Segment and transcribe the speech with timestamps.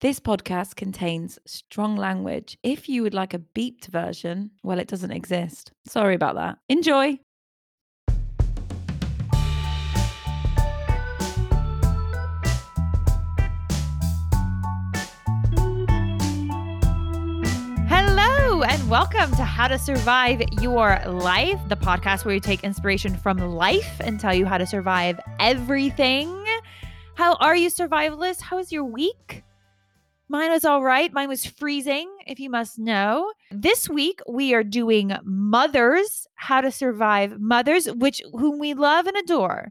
[0.00, 2.56] This podcast contains strong language.
[2.62, 5.72] If you would like a beeped version, well, it doesn't exist.
[5.86, 6.58] Sorry about that.
[6.68, 7.18] Enjoy.
[17.88, 23.16] Hello, and welcome to How to Survive Your Life, the podcast where we take inspiration
[23.16, 26.46] from life and tell you how to survive everything.
[27.16, 28.42] How are you, survivalists?
[28.42, 29.42] How is your week?
[30.28, 31.12] Mine was all right.
[31.12, 33.32] Mine was freezing, if you must know.
[33.50, 39.16] This week we are doing mothers, how to survive mothers, which whom we love and
[39.16, 39.70] adore.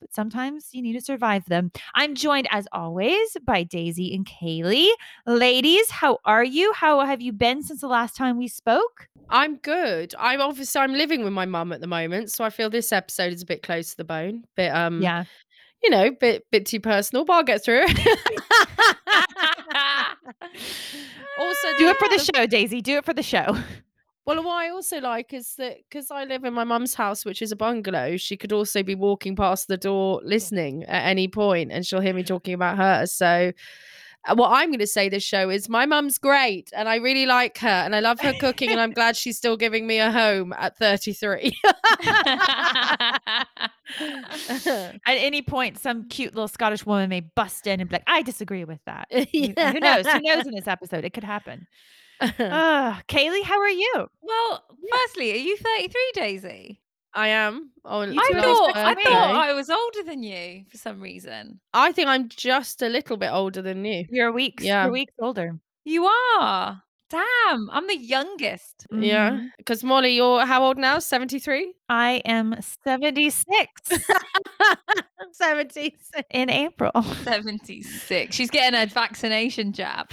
[0.00, 1.72] But sometimes you need to survive them.
[1.96, 4.90] I'm joined as always by Daisy and Kaylee.
[5.26, 6.72] Ladies, how are you?
[6.72, 9.08] How have you been since the last time we spoke?
[9.28, 10.14] I'm good.
[10.16, 13.32] I'm obviously I'm living with my mum at the moment, so I feel this episode
[13.32, 14.44] is a bit close to the bone.
[14.54, 15.24] But um Yeah.
[15.82, 18.18] you know, bit bit too personal, but I'll get through it.
[21.38, 22.80] also Do it for the show, Daisy.
[22.80, 23.56] Do it for the show.
[24.28, 27.40] Well, what I also like is that because I live in my mum's house, which
[27.40, 31.72] is a bungalow, she could also be walking past the door listening at any point
[31.72, 33.06] and she'll hear me talking about her.
[33.06, 33.52] So,
[34.34, 37.58] what I'm going to say this show is my mum's great and I really like
[37.58, 40.52] her and I love her cooking and I'm glad she's still giving me a home
[40.56, 41.56] at 33.
[44.00, 48.22] At any point, some cute little Scottish woman may bust in and be like, I
[48.22, 49.08] disagree with that.
[49.12, 49.72] Who- Yeah.
[49.72, 50.06] Who knows?
[50.06, 51.04] Who knows in this episode?
[51.04, 51.66] It could happen.
[52.20, 54.08] Uh, Kaylee, how are you?
[54.20, 56.80] Well, firstly, are you 33, Daisy?
[57.14, 57.70] I am.
[57.84, 59.10] Oh, On You I thought I birthday.
[59.10, 61.58] thought I was older than you for some reason.
[61.72, 64.04] I think I'm just a little bit older than you.
[64.10, 64.60] You're a week.
[64.60, 64.84] Yeah.
[64.84, 65.58] You're weeks older.
[65.84, 66.82] You are.
[67.10, 68.86] Damn, I'm the youngest.
[68.92, 69.30] Yeah.
[69.30, 69.48] Mm.
[69.56, 70.98] Because Molly, you're how old now?
[70.98, 71.72] 73?
[71.88, 73.70] I am 76
[75.32, 76.10] 76.
[76.30, 76.92] in April.
[77.22, 78.34] 76.
[78.36, 80.10] She's getting a vaccination jab.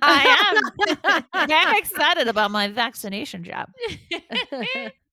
[0.00, 0.62] I
[1.04, 3.68] am very excited about my vaccination jab.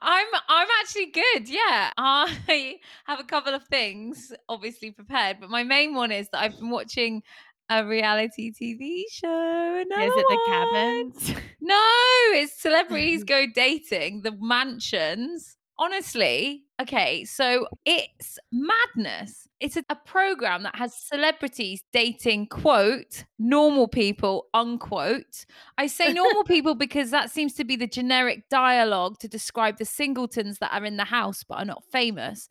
[0.00, 1.48] I'm I'm actually good.
[1.48, 1.90] Yeah.
[1.96, 6.58] I have a couple of things obviously prepared, but my main one is that I've
[6.58, 7.22] been watching
[7.70, 9.80] a reality TV show.
[9.80, 11.32] Is it the cabins?
[11.60, 11.84] No,
[12.30, 15.56] it's celebrities go dating, the mansions.
[15.76, 19.48] Honestly, okay, so it's madness.
[19.60, 25.44] It's a, a program that has celebrities dating, quote, normal people, unquote.
[25.76, 29.84] I say normal people because that seems to be the generic dialogue to describe the
[29.84, 32.48] singletons that are in the house but are not famous.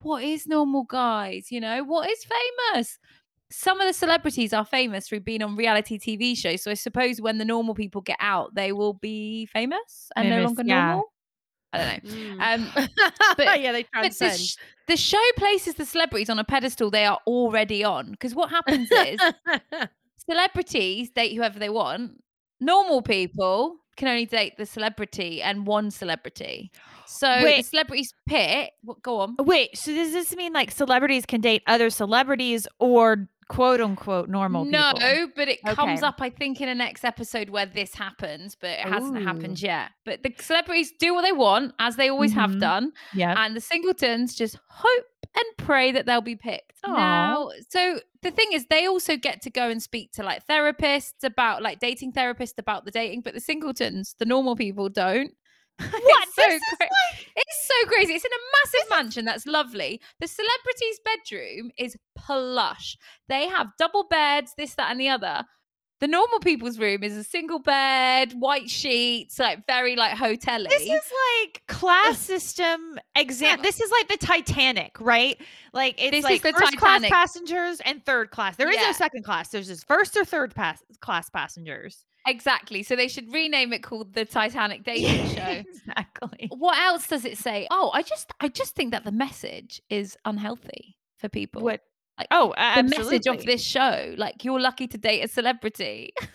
[0.00, 1.50] What is normal, guys?
[1.50, 2.98] You know, what is famous?
[3.50, 6.62] Some of the celebrities are famous through being on reality TV shows.
[6.62, 10.42] So I suppose when the normal people get out, they will be famous and no
[10.42, 10.86] longer yeah.
[10.86, 11.12] normal.
[11.72, 12.10] I don't know.
[12.36, 12.54] Mm.
[12.76, 12.86] Um,
[13.36, 14.40] but- yeah, they But the, transcend.
[14.40, 14.56] sh-
[14.86, 18.10] the show places the celebrities on a pedestal they are already on.
[18.12, 19.18] Because what happens is
[20.26, 22.22] celebrities date whoever they want.
[22.60, 26.70] Normal people can only date the celebrity and one celebrity.
[27.06, 28.70] So the celebrities pit.
[28.82, 29.02] What?
[29.02, 29.36] Go on.
[29.38, 34.64] Wait, so does this mean like celebrities can date other celebrities or quote unquote normal
[34.64, 35.32] no, people?
[35.36, 38.80] but it comes up, I think, in a next episode where this happens, but it
[38.80, 39.24] hasn't Ooh.
[39.24, 39.90] happened yet.
[40.04, 42.40] But the celebrities do what they want, as they always Mhm.
[42.40, 43.34] have done, Yeah.
[43.44, 45.04] and the singletons just hope
[45.34, 46.78] and pray that they'll be picked.
[46.84, 46.94] Aw.
[46.96, 51.22] Now, so the thing is, they also get to go and speak to like therapists
[51.22, 55.32] about like dating therapists about the dating, but the singletons, the normal people, don't.
[55.90, 56.22] What?
[56.28, 56.88] It's so, This is cra-
[57.36, 58.12] it's so crazy.
[58.14, 60.00] It's in a massive mansion that's lovely.
[60.20, 62.96] The celebrity's bedroom is plush.
[63.28, 65.44] They have double beds, this, that, and the other.
[66.00, 70.82] The normal people's room is a single bed, white sheets, like very like hotel This
[70.82, 70.88] is
[71.42, 73.62] like class system exam.
[73.62, 75.36] This is like the Titanic, right?
[75.72, 78.54] Like it's This is like the first class passengers and third class.
[78.54, 78.86] There is Yeah.
[78.86, 79.48] no second class.
[79.48, 82.04] There's just first or third pass- class passengers.
[82.28, 82.82] Exactly.
[82.82, 85.42] So they should rename it called the Titanic dating show.
[85.86, 86.48] exactly.
[86.56, 87.66] What else does it say?
[87.70, 91.62] Oh, I just I just think that the message is unhealthy for people.
[91.62, 91.80] What?
[92.18, 96.12] Like, Oh, the message of this show, like you're lucky to date a celebrity.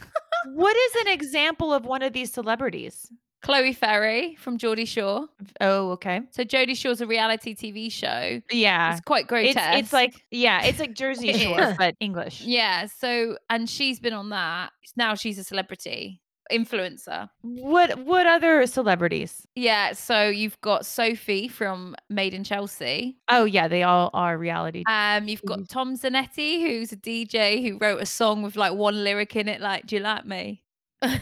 [0.45, 3.09] What is an example of one of these celebrities?
[3.43, 5.27] Chloe Ferry from Geordie Shore.
[5.61, 6.21] Oh, okay.
[6.31, 8.41] So Geordie Shore's a reality TV show.
[8.49, 8.93] Yeah.
[8.93, 9.79] It's quite It's grotesque.
[9.79, 12.41] it's like yeah, it's like Jersey Shore, but English.
[12.41, 12.87] yeah.
[12.87, 14.71] So and she's been on that.
[14.95, 17.29] Now she's a celebrity influencer.
[17.41, 19.45] What what other celebrities?
[19.55, 19.93] Yeah.
[19.93, 23.17] So you've got Sophie from Made in Chelsea.
[23.29, 24.83] Oh yeah, they all are reality.
[24.87, 29.03] Um, you've got Tom Zanetti, who's a DJ who wrote a song with like one
[29.03, 30.61] lyric in it, like "Do you like me?
[31.01, 31.19] Do you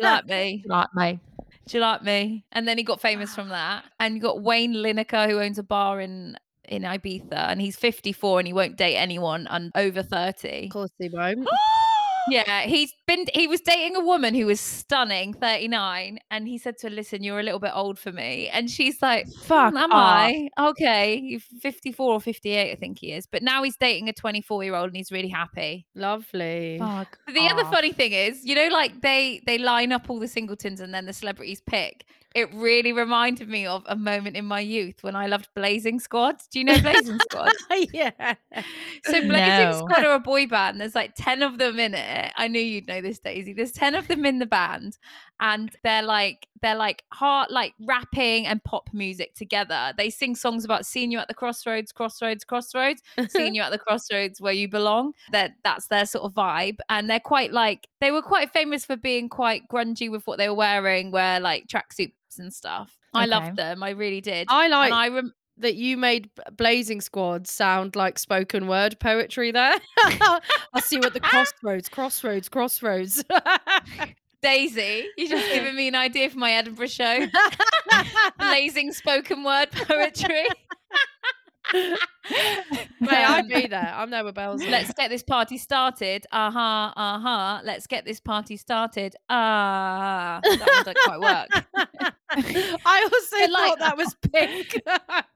[0.00, 0.62] like me?
[0.66, 1.18] Not my
[1.66, 3.82] Do you like me?" And then he got famous from ah.
[3.82, 3.84] that.
[4.00, 6.36] And you got Wayne Lineker, who owns a bar in
[6.68, 10.64] in Ibiza, and he's 54 and he won't date anyone un- over 30.
[10.64, 11.46] Of course he won't.
[12.28, 16.78] Yeah, he's been he was dating a woman who was stunning, 39, and he said
[16.78, 19.78] to her, "Listen, you're a little bit old for me." And she's like, Fuck "Mm,
[19.80, 19.98] am off.
[20.28, 20.48] I?
[20.58, 23.26] Okay, you're 54 or 58, I think he is.
[23.26, 25.86] But now he's dating a 24 year old and he's really happy.
[25.94, 26.78] Lovely.
[26.78, 27.18] Fuck.
[27.32, 30.80] The other funny thing is, you know, like they they line up all the singletons
[30.80, 32.06] and then the celebrities pick.
[32.34, 36.42] It really reminded me of a moment in my youth when I loved Blazing Squad.
[36.50, 37.52] Do you know Blazing Squad?
[37.92, 38.34] yeah.
[39.04, 39.78] So Blazing No.
[39.78, 40.80] Squad are a boy band.
[40.80, 42.32] There's like 10 of them in it.
[42.36, 43.52] I knew you'd know this, Daisy.
[43.52, 44.98] There's 10 of them in the band.
[45.38, 49.92] And they're like, they're like heart like rapping and pop music together.
[49.96, 53.78] They sing songs about seeing you at the crossroads, crossroads, crossroads, seeing you at the
[53.78, 55.12] crossroads where you belong.
[55.32, 56.78] That that's their sort of vibe.
[56.88, 60.48] And they're quite like they were quite famous for being quite grungy with what they
[60.48, 61.66] were wearing, where like
[62.34, 62.96] tracksuits and stuff.
[63.12, 63.82] I loved them.
[63.82, 64.48] I really did.
[64.50, 69.52] I like and I rem- that you made Blazing Squad sound like spoken word poetry
[69.52, 69.76] there.
[69.98, 70.40] I
[70.80, 73.24] see what the crossroads, crossroads, crossroads.
[74.42, 77.26] Daisy, you just given me an idea for my Edinburgh show.
[78.38, 80.44] Blazing spoken word poetry.
[83.00, 83.92] May I Um, be there?
[83.94, 84.64] I'm there with bells.
[84.64, 86.26] Let's get this party started.
[86.32, 87.60] Uh-huh, uh-huh.
[87.64, 89.14] Let's get this party started.
[89.28, 91.48] Ah, that one don't quite work.
[92.86, 94.80] I also But, like- thought that was pink.
[94.86, 95.26] that,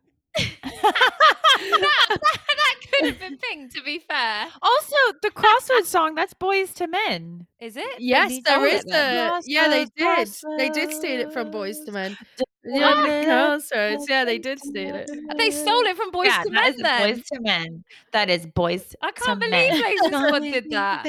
[0.72, 4.46] that, that could have been pink, to be fair.
[4.62, 7.46] Also, the crossword song, that's Boyz II Men.
[7.60, 8.00] Is it?
[8.00, 8.84] yes, there is.
[8.84, 9.32] there stole is it then.
[9.32, 9.40] a.
[9.46, 9.96] Yeah, they did.
[9.96, 12.16] Crossroads, They did steal it from Boyz II Men.
[12.62, 12.80] What?
[12.80, 14.06] Yeah, the crossroads.
[14.08, 15.10] Yeah, they did steal it.
[15.36, 17.14] They stole it from Boys yeah, to Men then.
[17.16, 17.84] Boyz II Men.
[18.12, 19.80] That is Boys I can't believe Men.
[19.80, 21.04] Blazing Squad did that.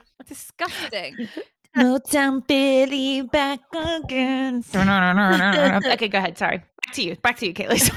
[0.26, 1.28] Disgusting.
[1.76, 4.64] Motown Philly back again.
[4.74, 6.38] okay, go ahead.
[6.38, 6.58] Sorry.
[6.58, 7.16] Back to you.
[7.16, 7.96] Back to you, Kaylee.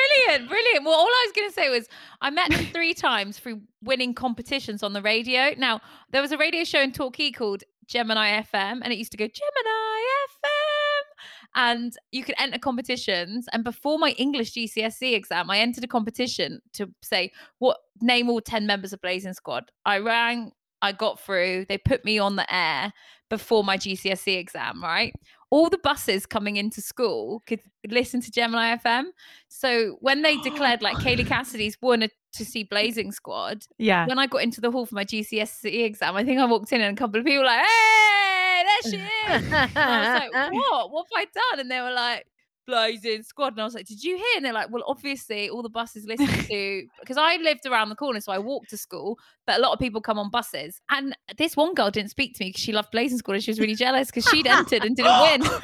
[0.00, 0.84] Brilliant, brilliant.
[0.84, 1.88] Well, all I was going to say was
[2.20, 5.52] I met them three times through winning competitions on the radio.
[5.56, 5.80] Now,
[6.10, 9.26] there was a radio show in Torquay called Gemini FM, and it used to go
[9.26, 11.24] Gemini FM.
[11.56, 13.48] And you could enter competitions.
[13.52, 18.40] And before my English GCSE exam, I entered a competition to say, what name all
[18.40, 19.70] 10 members of Blazing Squad.
[19.84, 22.92] I rang, I got through, they put me on the air
[23.28, 25.12] before my GCSE exam, right?
[25.50, 29.06] All the buses coming into school could listen to Gemini FM.
[29.48, 34.06] So when they declared like Kaylee Cassidy's won a, to see Blazing Squad, Yeah.
[34.06, 36.80] when I got into the hall for my GCSE exam, I think I walked in
[36.80, 40.52] and a couple of people were like, "Hey, there she is!" And I was like,
[40.54, 40.90] "What?
[40.92, 42.26] What have I done?" And they were like,
[42.70, 45.62] "Blazing Squad." And I was like, "Did you hear?" And they're like, "Well, obviously, all
[45.62, 49.18] the buses listen to because I lived around the corner, so I walked to school.
[49.46, 50.80] But a lot of people come on buses.
[50.90, 53.50] And this one girl didn't speak to me because she loved Blazing Squad and she
[53.50, 55.42] was really jealous because she'd entered and didn't win.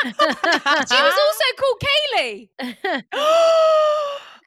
[0.02, 2.48] she was also called Kaylee.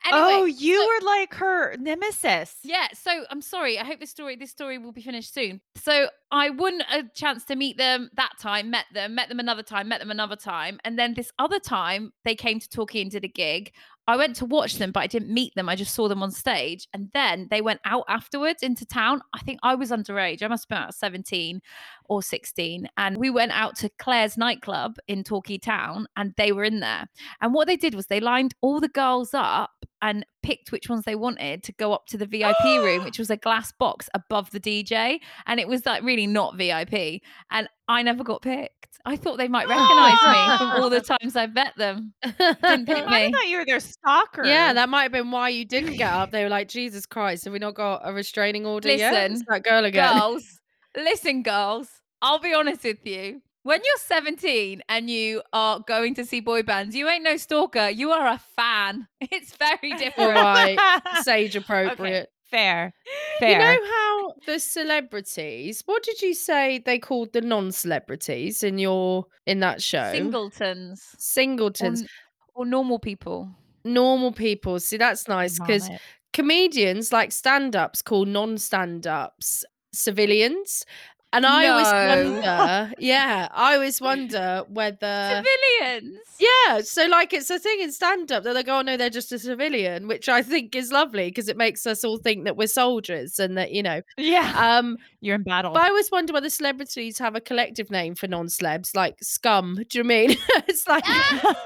[0.05, 2.55] Anyway, oh, you so- were like her nemesis.
[2.63, 3.79] Yeah, so I'm sorry.
[3.79, 5.61] I hope this story this story will be finished soon.
[5.77, 9.63] So I won a chance to meet them that time, met them, met them another
[9.63, 13.11] time, met them another time, and then this other time they came to Torquay and
[13.11, 13.71] did a gig.
[14.05, 15.69] I went to watch them, but I didn't meet them.
[15.69, 19.21] I just saw them on stage, and then they went out afterwards into town.
[19.33, 20.43] I think I was underage.
[20.43, 21.61] I must have been about 17
[22.05, 26.65] or 16, and we went out to Claire's nightclub in Torquay town, and they were
[26.65, 27.07] in there.
[27.41, 29.71] And what they did was they lined all the girls up
[30.01, 33.29] and picked which ones they wanted to go up to the VIP room, which was
[33.29, 35.19] a glass box above the DJ.
[35.47, 37.21] And it was like really not VIP.
[37.49, 38.99] And I never got picked.
[39.05, 42.13] I thought they might recognize me from all the times I met them.
[42.23, 44.45] Didn't pick I thought you were their stalker.
[44.45, 46.31] Yeah, that might have been why you didn't get up.
[46.31, 49.11] They were like, Jesus Christ, have we not got a restraining order yet?
[49.13, 50.17] Listen, It's that girl again.
[50.19, 50.59] Girls,
[50.95, 51.89] listen, girls,
[52.21, 53.41] I'll be honest with you.
[53.63, 57.89] When you're 17 and you are going to see boy bands, you ain't no stalker.
[57.89, 59.07] You are a fan.
[59.21, 60.35] It's very different.
[60.35, 60.77] right,
[61.23, 62.29] sage appropriate.
[62.51, 62.93] Fair.
[63.39, 63.49] Fair.
[63.51, 69.25] You know how the celebrities, what did you say they called the non-celebrities in your
[69.47, 70.11] in that show?
[70.13, 72.01] Singletons Singletons.
[72.03, 72.07] n-
[72.53, 73.49] or normal people.
[73.83, 74.79] Normal people.
[74.79, 75.89] See, that's nice because
[76.33, 80.85] comedians like stand-ups call non-stand-ups civilians.
[81.33, 86.19] And I always wonder, yeah, I always wonder whether Civilians.
[86.39, 89.09] Yeah, so like it's a thing in stand up that they go, oh no, they're
[89.09, 92.55] just a civilian, which I think is lovely because it makes us all think that
[92.55, 94.01] we're soldiers and that, you know.
[94.17, 94.77] Yeah.
[94.77, 95.73] Um, You're in battle.
[95.73, 99.79] but I always wonder whether celebrities have a collective name for non celebs, like scum.
[99.89, 100.37] Do you know what I mean?
[100.67, 101.03] it's like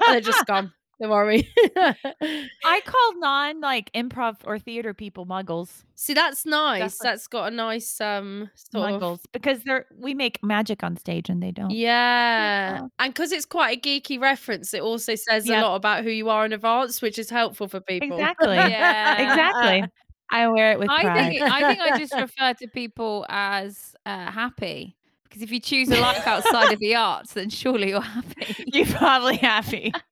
[0.06, 0.72] they're just scum.
[1.00, 1.48] Don't worry.
[1.76, 5.84] I call non like improv or theater people muggles.
[5.94, 6.98] See, that's nice.
[6.98, 11.40] That's got a nice um sort of because they're we make magic on stage and
[11.42, 11.70] they don't.
[11.70, 12.80] Yeah.
[12.82, 12.90] Oh.
[12.98, 15.60] And because it's quite a geeky reference, it also says Yeah.
[15.60, 18.12] a lot about who you are in advance, which is helpful for people.
[18.18, 18.56] Exactly.
[18.56, 19.22] Yeah.
[19.30, 19.90] Exactly.
[20.30, 21.30] I wear it with I pride.
[21.30, 24.96] think I think I just refer to people as uh, happy
[25.28, 28.64] because if you choose a life outside of the arts, then surely you're happy.
[28.72, 29.92] You're probably happy.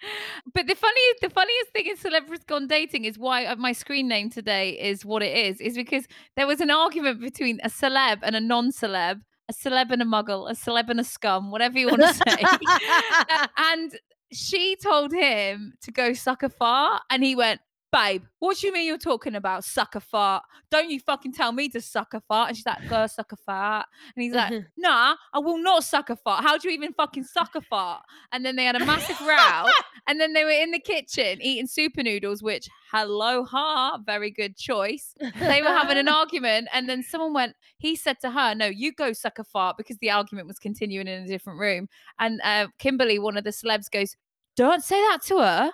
[0.55, 4.09] But the funniest, the funniest thing in celebrities gone dating is why uh, my screen
[4.09, 5.61] name today is what it is.
[5.61, 6.07] Is because
[6.37, 10.51] there was an argument between a celeb and a non-celeb, a celeb and a muggle,
[10.51, 12.43] a celeb and a scum, whatever you want to say.
[13.59, 13.99] And
[14.33, 17.61] she told him to go suck a fart, and he went.
[17.93, 20.43] Babe, what do you mean you're talking about sucker a fart?
[20.71, 22.49] Don't you fucking tell me to sucker a fart.
[22.49, 23.87] And she's like, go sucker a fart.
[24.15, 26.43] And he's like, nah, I will not sucker a fart.
[26.43, 28.03] How do you even fucking sucker a fart?
[28.33, 29.71] And then they had a massive row.
[30.09, 34.57] and then they were in the kitchen eating super noodles, which, hello, ha, very good
[34.57, 35.15] choice.
[35.21, 36.69] They were having an argument.
[36.73, 39.97] And then someone went, he said to her, no, you go sucker a fart because
[39.99, 41.89] the argument was continuing in a different room.
[42.19, 44.17] And uh, Kimberly, one of the celebs, goes,
[44.57, 45.73] don't say that to her.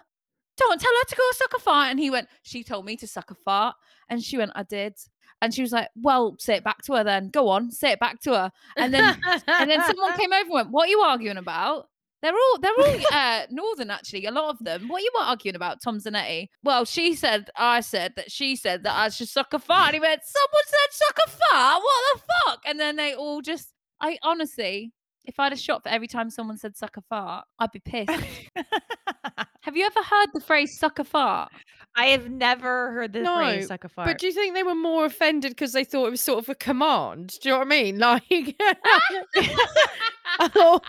[0.62, 1.90] Don't tell her to go suck a fart.
[1.90, 3.75] And he went, She told me to suck a fart.
[4.09, 4.95] And she went, I did.
[5.40, 7.31] And she was like, Well, say it back to her then.
[7.31, 8.52] Go on, say it back to her.
[8.76, 11.88] And then and then someone came over and went, What are you arguing about?
[12.23, 14.87] They're all they're all uh, northern actually, a lot of them.
[14.88, 16.49] What are you arguing about, Tom Zanetti?
[16.62, 19.88] Well, she said I said that she said that I should suck a fart.
[19.88, 21.83] And he went, Someone said suck a fart?
[21.83, 22.61] What the fuck?
[22.64, 24.92] And then they all just I honestly,
[25.25, 27.79] if I had a shot for every time someone said suck a fart, I'd be
[27.85, 28.11] pissed.
[29.61, 31.50] Have you ever heard the phrase suck a fart?
[31.95, 34.07] I have never heard the No, phrase suck a fart.
[34.07, 36.49] But do you think they were more offended because they thought it was sort of
[36.49, 37.38] a command?
[37.41, 37.99] Do you know what I mean?
[38.02, 38.57] Like,
[40.57, 40.81] oh,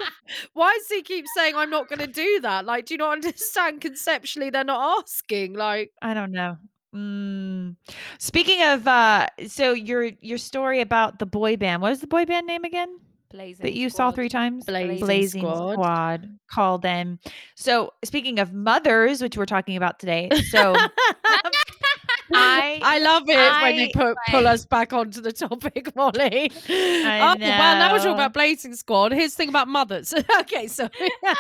[0.54, 2.66] why does he keep saying I'm not going to do that?
[2.66, 4.50] Like, do you not understand conceptually?
[4.50, 5.54] They're not asking.
[5.54, 6.58] Like, I don't know.
[6.96, 7.76] Mm.
[8.20, 11.82] Speaking of, uh, so your your story about the boy band.
[11.82, 12.98] What was the boy band name again?
[13.34, 14.16] Blazing that you saw Squad.
[14.16, 14.66] three times?
[14.66, 15.74] Blazing Squad.
[15.74, 16.40] Squad.
[16.52, 17.18] Called in.
[17.56, 20.30] So speaking of mothers, which we're talking about today.
[20.52, 20.76] So
[22.36, 26.52] I I love it when you I- put pull us back onto the topic, Molly.
[26.70, 29.12] I oh, well, now we're talking about Blazing Squad.
[29.12, 30.14] Here's the thing about mothers.
[30.40, 31.34] okay, so no, well,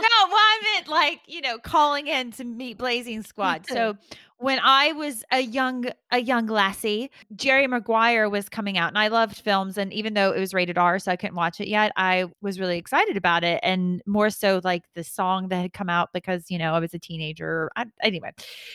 [0.00, 3.66] I meant like you know calling in to meet Blazing Squad.
[3.68, 3.96] So
[4.40, 9.08] when I was a young a young lassie, Jerry Maguire was coming out, and I
[9.08, 9.76] loved films.
[9.76, 12.58] And even though it was rated R, so I couldn't watch it yet, I was
[12.58, 16.50] really excited about it, and more so like the song that had come out because
[16.50, 17.70] you know I was a teenager.
[17.76, 18.32] I, anyway,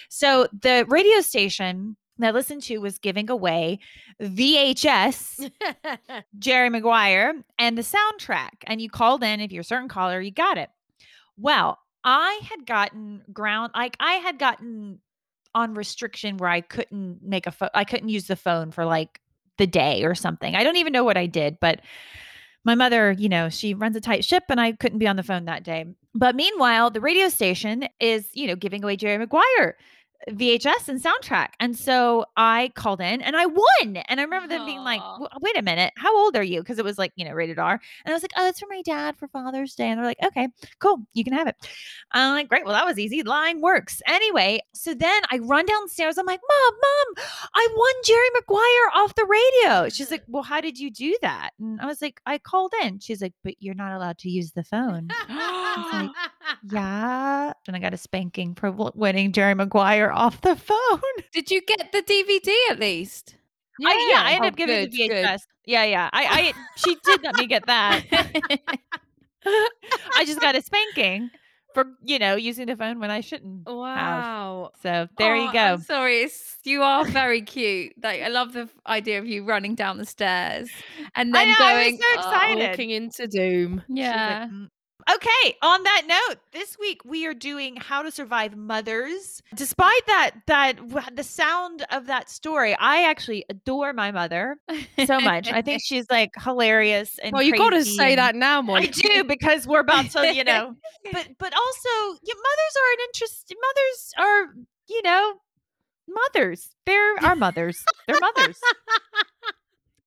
[0.07, 3.79] so the radio station that I listened to was giving away
[4.21, 5.51] VHS
[6.39, 8.63] Jerry Maguire and the soundtrack.
[8.67, 10.69] And you called in if you're a certain caller, you got it.
[11.37, 14.99] Well, I had gotten ground like I had gotten
[15.55, 19.19] on restriction where I couldn't make a phone I couldn't use the phone for like
[19.57, 20.55] the day or something.
[20.55, 21.81] I don't even know what I did, but
[22.65, 25.23] my mother, you know, she runs a tight ship and I couldn't be on the
[25.23, 25.85] phone that day.
[26.13, 29.77] But meanwhile, the radio station is, you know, giving away Jerry Maguire
[30.29, 31.49] VHS and soundtrack.
[31.59, 33.97] And so I called in and I won.
[34.07, 35.01] And I remember them being like,
[35.41, 36.61] wait a minute, how old are you?
[36.61, 37.79] Because it was like, you know, rated R.
[38.05, 39.89] And I was like, oh, it's for my dad for Father's Day.
[39.89, 40.47] And they're like, okay,
[40.79, 41.55] cool, you can have it.
[42.11, 42.65] I'm like, great.
[42.65, 43.23] Well, that was easy.
[43.23, 44.01] Line works.
[44.07, 46.17] Anyway, so then I run downstairs.
[46.17, 49.89] I'm like, Mom, Mom, I won Jerry Maguire off the radio.
[49.89, 51.51] She's like, Well, how did you do that?
[51.59, 52.99] And I was like, I called in.
[52.99, 55.09] She's like, But you're not allowed to use the phone.
[56.47, 57.53] like, yeah.
[57.67, 61.01] And I got a spanking for w- winning Jerry Maguire off the phone.
[61.33, 63.35] Did you get the DVD at least?
[63.85, 65.39] I, yeah, I ended Oh, up giving good, the good.
[65.65, 66.09] Yeah, yeah.
[66.13, 68.03] I, I, she did let me get that.
[70.15, 71.29] I just got a spanking
[71.73, 73.67] for you know using the phone when I shouldn't.
[73.69, 74.71] wow.
[74.81, 75.59] So there Oh, you go.
[75.59, 77.93] I'm sorry, it's, you are very cute.
[78.01, 80.69] Like I love the idea of you running down the stairs
[81.15, 81.97] and I then know, I was going.
[81.99, 82.67] so "Oh.
[82.69, 83.83] Walking into doom.
[83.87, 84.47] She's like, yeah.
[84.47, 84.69] "Mm."
[85.07, 89.43] Okay, on that note, this week we are doing how to survive mothers.
[89.53, 90.79] Despite that that
[91.15, 94.57] the sound of that story, I actually adore my mother
[95.05, 95.51] so much.
[95.51, 98.87] I think she's like hilarious and Well, you got to say that now, Molly.
[98.87, 100.75] I do because we're about to, you know.
[101.11, 103.55] But but also, yeah, mothers are an interest.
[103.61, 104.55] Mothers are,
[104.89, 105.35] you know,
[106.07, 106.75] mothers.
[106.87, 107.83] They're our mothers.
[108.07, 108.59] They're mothers.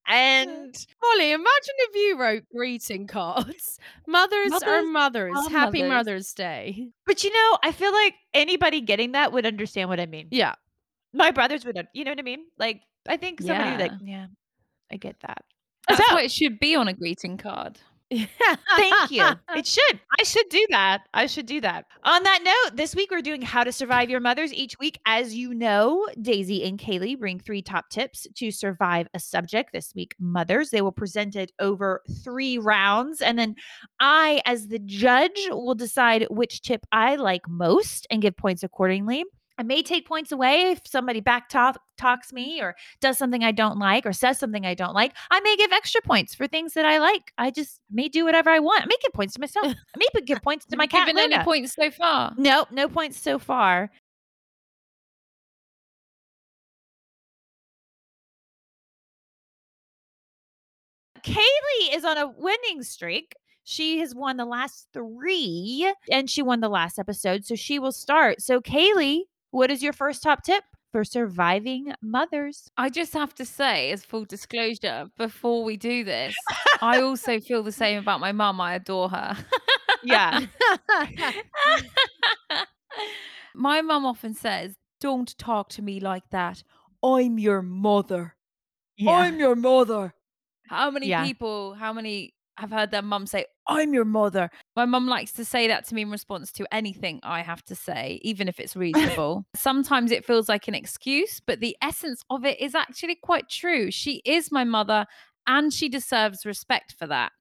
[0.08, 3.78] And Molly, imagine if you wrote greeting cards.
[4.06, 5.36] Mothers, are Mothers mothers.
[5.36, 5.90] are Happy mothers.
[5.90, 6.88] Mother's Day.
[7.06, 10.28] but you know, I feel like anybody getting that would understand what I mean.
[10.30, 10.54] Yeah.
[11.12, 12.46] My brothers would, you know what I mean?
[12.58, 14.16] Like, I think somebody be like, Yeah.
[14.20, 14.26] yeah,
[14.92, 15.44] I get that.
[15.88, 17.78] That's So- what it should be on a greeting card.
[18.76, 19.24] Thank you.
[19.54, 20.00] It should.
[20.18, 21.02] I should do that.
[21.12, 21.84] I should do that.
[22.04, 24.52] On that note, this week we're doing How to Survive Your Mothers.
[24.52, 29.20] Each week, as you know, Daisy and Kaylee bring three top tips to survive a
[29.20, 29.72] subject.
[29.72, 30.70] This week, mothers.
[30.70, 33.20] They will present it over three rounds.
[33.20, 33.54] And then
[34.00, 39.24] I, as the judge, will decide which tip I like most and give points accordingly.
[39.58, 43.50] I may take points away if somebody back talk, talks me or does something I
[43.50, 45.14] don't like or says something I don't like.
[45.32, 47.32] I may give extra points for things that I like.
[47.38, 48.82] I just may do whatever I want.
[48.82, 49.66] I may give points to myself.
[49.66, 51.08] I may give points to my cat.
[51.08, 51.44] Given any Luna.
[51.44, 52.32] points so far?
[52.38, 53.90] Nope, no points so far.
[61.24, 63.34] Kaylee is on a winning streak.
[63.64, 67.44] She has won the last three and she won the last episode.
[67.44, 68.40] So she will start.
[68.40, 72.68] So, Kaylee, what is your first top tip for surviving mothers?
[72.76, 76.34] I just have to say, as full disclosure, before we do this,
[76.80, 78.60] I also feel the same about my mum.
[78.60, 79.36] I adore her.
[80.02, 80.46] Yeah.
[83.54, 86.62] my mum often says, Don't talk to me like that.
[87.02, 88.34] I'm your mother.
[89.06, 90.14] I'm your mother.
[90.68, 91.24] How many Yeah.
[91.24, 94.50] people, how many have heard their mum say, I'm your mother?
[94.76, 97.74] My mum likes to say that to me in response to anything I have to
[97.74, 99.46] say, even if it's reasonable.
[99.54, 103.90] Sometimes it feels like an excuse, but the essence of it is actually quite true.
[103.90, 105.06] She is my mother
[105.46, 107.32] and she deserves respect for that.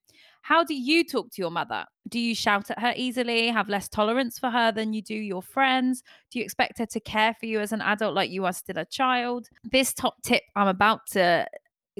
[0.47, 1.83] How do you talk to your mother?
[2.07, 5.41] Do you shout at her easily, have less tolerance for her than you do your
[5.41, 6.03] friends?
[6.31, 8.77] Do you expect her to care for you as an adult like you are still
[8.77, 9.49] a child?
[9.69, 11.47] This top tip I'm about to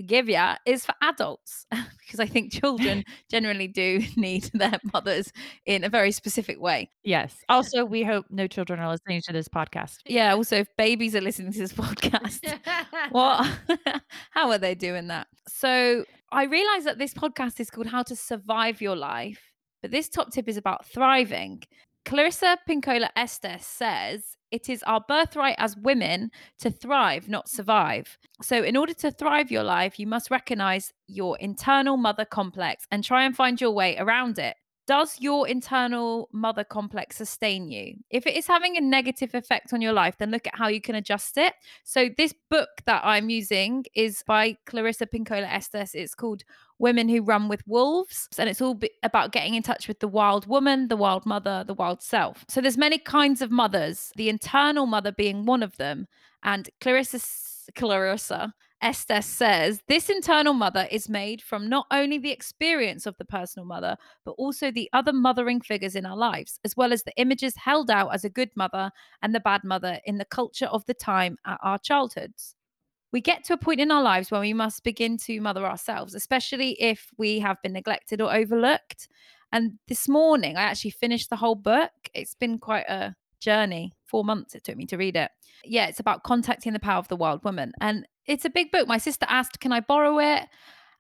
[0.05, 1.65] give you is for adults
[1.99, 5.31] because I think children generally do need their mothers
[5.65, 6.89] in a very specific way.
[7.03, 7.35] Yes.
[7.49, 9.97] Also, we hope no children are listening to this podcast.
[10.05, 10.33] Yeah.
[10.33, 12.59] Also, if babies are listening to this podcast,
[13.11, 13.49] what?
[14.31, 15.27] How are they doing that?
[15.47, 19.41] So I realize that this podcast is called How to Survive Your Life,
[19.81, 21.63] but this top tip is about thriving.
[22.05, 28.17] Clarissa Pinkola Estes says it is our birthright as women to thrive, not survive.
[28.41, 33.03] So, in order to thrive your life, you must recognize your internal mother complex and
[33.03, 34.55] try and find your way around it.
[34.87, 37.95] Does your internal mother complex sustain you?
[38.09, 40.79] If it is having a negative effect on your life, then look at how you
[40.79, 41.53] can adjust it.
[41.83, 45.93] So, this book that I'm using is by Clarissa Pinkola Estes.
[45.93, 46.43] It's called
[46.79, 50.07] Women Who Run with Wolves, and it's all bi- about getting in touch with the
[50.07, 52.45] wild woman, the wild mother, the wild self.
[52.47, 56.07] So, there's many kinds of mothers, the internal mother being one of them.
[56.43, 57.19] And Clarissa,
[57.75, 63.25] Clarissa Estes says this internal mother is made from not only the experience of the
[63.25, 67.17] personal mother, but also the other mothering figures in our lives, as well as the
[67.17, 70.85] images held out as a good mother and the bad mother in the culture of
[70.85, 72.56] the time at our childhoods.
[73.11, 76.13] We get to a point in our lives where we must begin to mother ourselves,
[76.13, 79.07] especially if we have been neglected or overlooked.
[79.51, 81.91] And this morning, I actually finished the whole book.
[82.13, 83.93] It's been quite a journey.
[84.05, 85.31] Four months it took me to read it.
[85.63, 87.71] Yeah, it's about contacting the power of the wild woman.
[87.79, 88.87] And it's a big book.
[88.87, 90.47] My sister asked, "Can I borrow it?"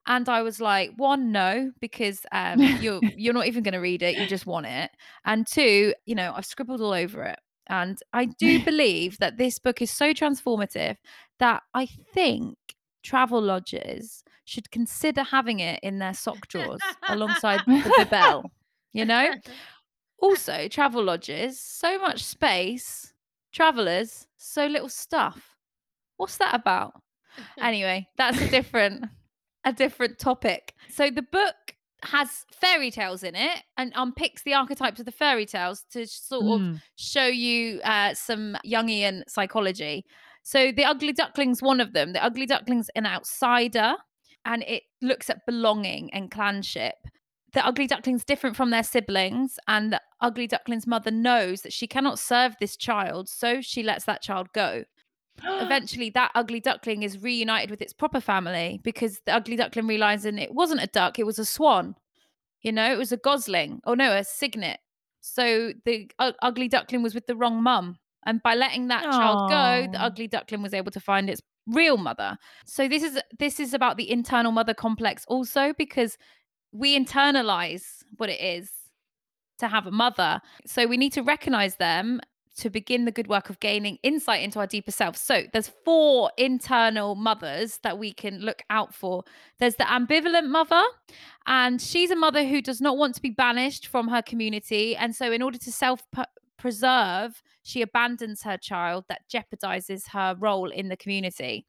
[0.07, 4.01] And I was like, one, no, because um, you're you're not even going to read
[4.01, 4.17] it.
[4.17, 4.89] You just want it.
[5.25, 7.39] And two, you know, I've scribbled all over it.
[7.69, 10.97] And I do believe that this book is so transformative
[11.39, 12.57] that I think
[13.03, 18.51] travel lodges should consider having it in their sock drawers alongside the bell.
[18.93, 19.33] You know.
[20.19, 23.13] Also, travel lodges, so much space.
[23.51, 25.55] Travelers, so little stuff.
[26.17, 26.93] What's that about?
[27.61, 29.05] anyway, that's a different
[29.63, 30.73] a different topic.
[30.89, 35.45] So the book has fairy tales in it and unpicks the archetypes of the fairy
[35.45, 36.81] tales to sort of Mm.
[36.95, 40.05] show you uh, some Jungian psychology.
[40.43, 42.13] So the ugly duckling's one of them.
[42.13, 43.95] The ugly duckling's an outsider
[44.45, 46.95] and it looks at belonging and clanship.
[47.53, 51.87] The ugly duckling's different from their siblings, and the ugly duckling's mother knows that she
[51.87, 54.83] cannot serve this child, so she lets that child go
[55.43, 60.37] eventually that ugly duckling is reunited with its proper family because the ugly duckling realizing
[60.37, 61.95] it wasn't a duck, it was a swan.
[62.61, 63.81] You know, it was a gosling.
[63.85, 64.79] Oh no, a cygnet.
[65.21, 67.97] So the u- ugly duckling was with the wrong mum.
[68.25, 71.97] And by letting that child go, the ugly duckling was able to find its real
[71.97, 72.37] mother.
[72.65, 76.17] So this is this is about the internal mother complex also because
[76.71, 78.71] we internalize what it is
[79.59, 80.41] to have a mother.
[80.65, 82.19] So we need to recognize them
[82.57, 85.15] to begin the good work of gaining insight into our deeper self.
[85.15, 89.23] So there's four internal mothers that we can look out for.
[89.59, 90.83] There's the ambivalent mother,
[91.45, 94.95] and she's a mother who does not want to be banished from her community.
[94.95, 96.01] And so, in order to self
[96.57, 101.67] preserve, she abandons her child that jeopardizes her role in the community.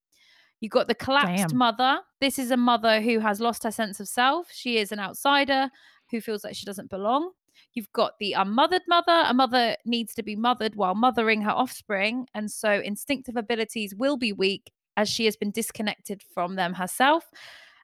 [0.61, 1.59] You've got the collapsed Damn.
[1.59, 2.01] mother.
[2.21, 4.49] This is a mother who has lost her sense of self.
[4.51, 5.71] She is an outsider
[6.11, 7.33] who feels like she doesn't belong.
[7.75, 9.25] You've got the unmothered mother.
[9.27, 12.27] A mother needs to be mothered while mothering her offspring.
[12.35, 17.25] And so instinctive abilities will be weak as she has been disconnected from them herself.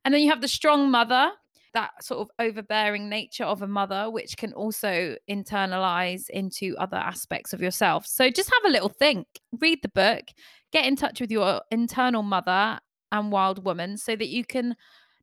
[0.05, 1.31] And then you have the strong mother,
[1.75, 7.53] that sort of overbearing nature of a mother, which can also internalize into other aspects
[7.53, 8.07] of yourself.
[8.07, 9.27] So just have a little think,
[9.61, 10.25] read the book,
[10.73, 12.81] get in touch with your internal mother
[13.13, 14.77] and wild woman so that you can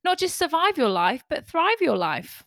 [0.03, 2.43] not just survive your life, but thrive your life.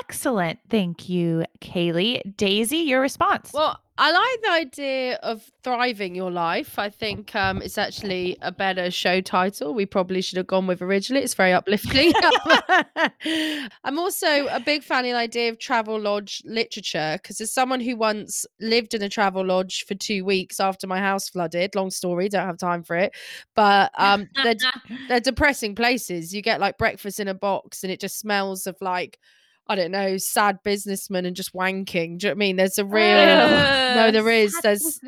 [0.00, 0.58] Excellent.
[0.70, 2.36] Thank you, Kaylee.
[2.36, 3.52] Daisy, your response.
[3.52, 6.80] Well, I like the idea of thriving your life.
[6.80, 9.72] I think um, it's actually a better show title.
[9.72, 11.22] We probably should have gone with originally.
[11.22, 12.12] It's very uplifting.
[13.84, 17.78] I'm also a big fan of the idea of travel lodge literature because as someone
[17.78, 21.90] who once lived in a travel lodge for two weeks after my house flooded, long
[21.90, 23.14] story, don't have time for it,
[23.54, 24.56] but um, they're,
[25.08, 26.34] they're depressing places.
[26.34, 29.20] You get like breakfast in a box and it just smells of like
[29.66, 32.18] I don't know, sad businessman and just wanking.
[32.18, 32.56] Do you know what I mean?
[32.56, 32.94] There's a real
[33.96, 34.58] no, there is.
[34.62, 35.00] There's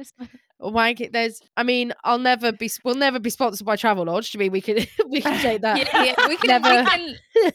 [0.60, 1.12] wanking.
[1.12, 1.40] There's.
[1.56, 2.70] I mean, I'll never be.
[2.84, 4.30] We'll never be sponsored by Travelodge.
[4.32, 4.76] Do you mean we can
[5.08, 5.78] we can take that?
[5.78, 6.68] yeah, yeah, we can, Never.
[6.68, 6.84] we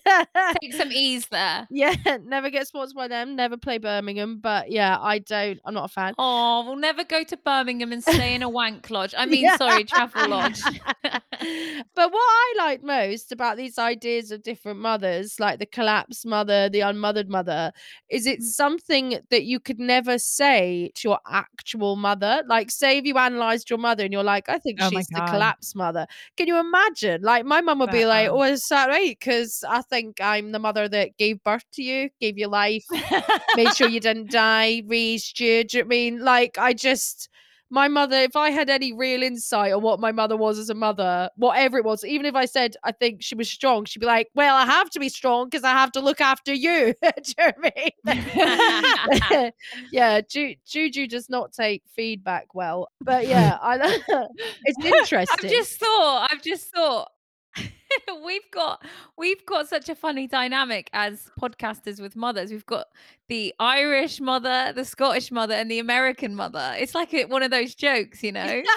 [0.05, 1.67] can take some ease there.
[1.69, 3.35] yeah, never get sponsored by them.
[3.35, 4.39] Never play Birmingham.
[4.39, 5.59] But yeah, I don't.
[5.65, 6.13] I'm not a fan.
[6.17, 9.13] Oh, we'll never go to Birmingham and stay in a wank lodge.
[9.17, 9.57] I mean, Yeah.
[9.57, 10.61] sorry, travel lodge.
[11.01, 16.69] but what I like most about these ideas of different mothers, like the collapsed mother,
[16.69, 17.71] the unmothered mother,
[18.09, 18.33] is Mm.
[18.33, 22.43] it's something that you could never say to your actual mother.
[22.47, 25.21] Like, say if you analyzed your mother and you're like, I think Oh she's the
[25.21, 25.29] God.
[25.29, 26.07] collapsed mother.
[26.37, 27.21] Can you imagine?
[27.21, 29.17] Like, my mum would be like, um, Oh, is that right?
[29.19, 32.85] Because I think I'm the mother that gave birth to you, gave you life,
[33.53, 35.63] made sure you didn't die, raised you.
[35.63, 36.19] Do you know what I mean?
[36.23, 37.29] Like, I just,
[37.71, 40.73] my mother, if I had any real insight on what my mother was as a
[40.73, 44.05] mother, whatever it was, even if I said I think she was strong, she'd be
[44.05, 46.93] like, Well, I have to be strong because I have to look after you.
[47.01, 47.51] Do you know
[48.05, 49.51] I mean?
[49.91, 52.89] yeah, Ju- Juju does not take feedback well.
[52.99, 53.77] But yeah, I
[54.65, 55.49] it's interesting.
[55.49, 56.29] I've just thought.
[56.31, 57.09] I've just thought.
[58.25, 58.85] we've got
[59.17, 62.51] we've got such a funny dynamic as podcasters with mothers.
[62.51, 62.87] We've got
[63.27, 66.75] the Irish mother, the Scottish mother, and the American mother.
[66.77, 68.63] It's like a, one of those jokes, you know.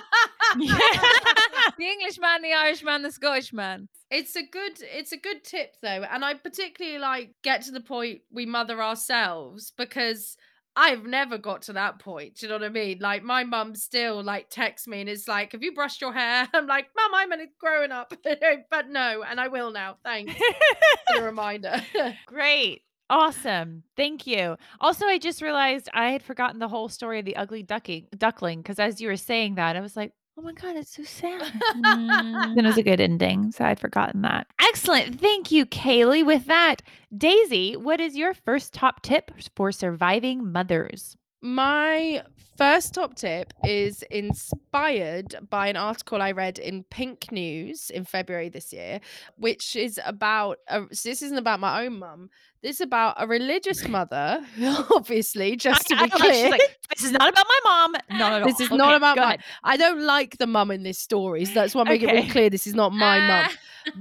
[0.57, 3.88] the English man, the Irish man, the Scottish man.
[4.11, 7.81] It's a good it's a good tip though, and I particularly like get to the
[7.81, 10.37] point we mother ourselves because
[10.77, 12.37] I've never got to that point.
[12.37, 12.99] Do you know what I mean?
[13.01, 16.49] Like my mum still like texts me and is like, "Have you brushed your hair?"
[16.55, 18.13] I'm like, "Mum, I'm only growing up,"
[18.71, 19.97] but no, and I will now.
[20.05, 20.35] Thanks
[21.13, 21.81] for the reminder.
[22.27, 22.83] Great.
[23.11, 23.83] Awesome.
[23.97, 24.57] Thank you.
[24.81, 28.61] Also, I just realized I had forgotten the whole story of the ugly ducking duckling
[28.61, 31.42] because as you were saying that, I was like, oh my God, it's so sad.
[31.75, 32.57] Mm.
[32.57, 33.53] It was a good ending.
[33.53, 34.47] So I'd forgotten that.
[34.61, 35.20] Excellent.
[35.20, 36.25] Thank you, Kaylee.
[36.25, 36.83] With that,
[37.16, 41.16] Daisy, what is your first top tip for surviving mothers?
[41.47, 42.23] My
[42.57, 48.49] first top tip is inspired by an article I read in Pink News in February
[48.49, 49.01] this year,
[49.37, 52.31] which is about a, so this isn't about my own mum.
[52.63, 54.43] This is about a religious mother,
[54.91, 56.49] obviously, just to be I- clear.
[56.51, 57.95] like, this is not about my mom.
[58.19, 58.45] No, no.
[58.47, 59.41] This is not about my- ahead.
[59.63, 62.21] I don't like the mum in this story, so that's why I'm making it Okay.
[62.21, 63.49] really clear this is not my mum.
[63.51, 63.53] Ah.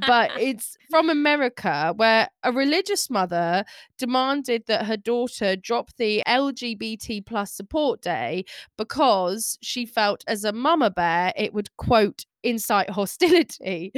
[0.08, 3.66] But it's from America, where a religious mother
[3.98, 8.46] demanded that her daughter drop the LGBT plus support day
[8.78, 13.92] because she felt as a mama bear it would quote incite hostility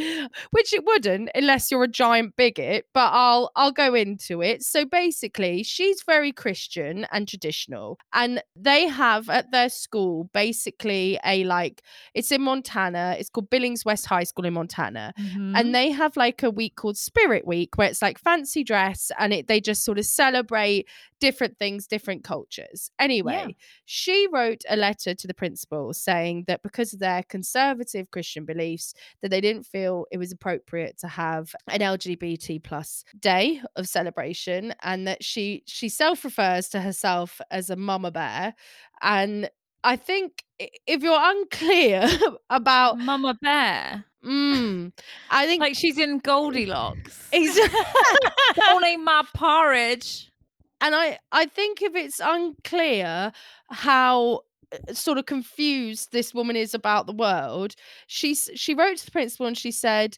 [0.51, 4.85] which it wouldn't unless you're a giant bigot but i'll i'll go into it so
[4.85, 11.81] basically she's very christian and traditional and they have at their school basically a like
[12.13, 15.53] it's in montana it's called billings west high school in montana Mhm.
[15.57, 19.33] and they have like a week called Spirit Week where it's like fancy dress and
[19.33, 20.87] it they just sort of celebrate
[21.25, 22.91] different things, different cultures.
[22.99, 28.45] Anyway, she wrote a letter to the principal saying that because of their conservative Christian
[28.45, 33.87] beliefs, that they didn't feel it was appropriate to have an LGBT plus day of
[33.87, 38.53] celebration, and that she she self refers to herself as a mama bear,
[39.01, 39.49] and
[39.83, 42.07] I think if you're unclear
[42.49, 44.05] about, Mama Bear.
[44.25, 44.91] mm,
[45.29, 47.29] I think Like she's in Goldilocks.
[47.31, 47.79] Exactly.
[48.55, 50.31] Don't my porridge.
[50.81, 53.31] And I I think if it's unclear
[53.69, 57.75] how uh, sort of confused this woman is about the world,
[58.07, 60.17] she's she wrote to the principal and she said.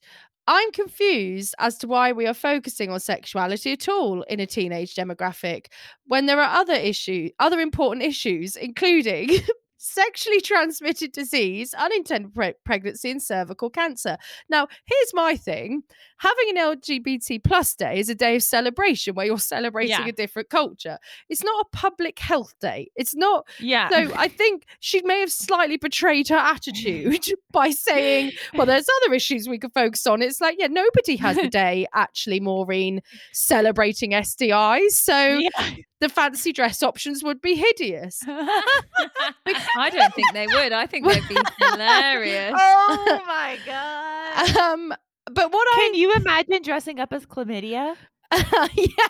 [0.50, 4.96] I'm confused as to why we are focusing on sexuality at all in a teenage
[4.96, 5.66] demographic
[6.06, 9.30] when there are other issues, other important issues, including
[9.78, 14.18] sexually transmitted disease, unintended pre- pregnancy, and cervical cancer.
[14.50, 15.84] Now, here's my thing
[16.18, 20.08] having an LGBT plus day is a day of celebration where you're celebrating Yeah.
[20.08, 20.98] a different culture.
[21.30, 22.90] It's not a public health day.
[22.96, 23.46] It's not.
[23.60, 23.90] Yeah.
[23.90, 29.14] So I think she may have slightly betrayed her attitude by saying, well, there's other
[29.14, 30.22] issues we could focus on.
[30.22, 33.02] It's like, yeah, nobody has a day actually, Maureen,
[33.34, 34.92] celebrating STIs.
[34.92, 35.70] So Yeah.
[36.00, 38.22] the fancy dress options would be hideous.
[38.28, 40.72] I don't think they would.
[40.74, 42.54] I think they'd be hilarious.
[42.58, 44.58] oh my god.
[44.58, 44.94] Um,
[45.32, 47.96] but what Can you imagine dressing up as chlamydia?
[48.34, 49.08] yeah.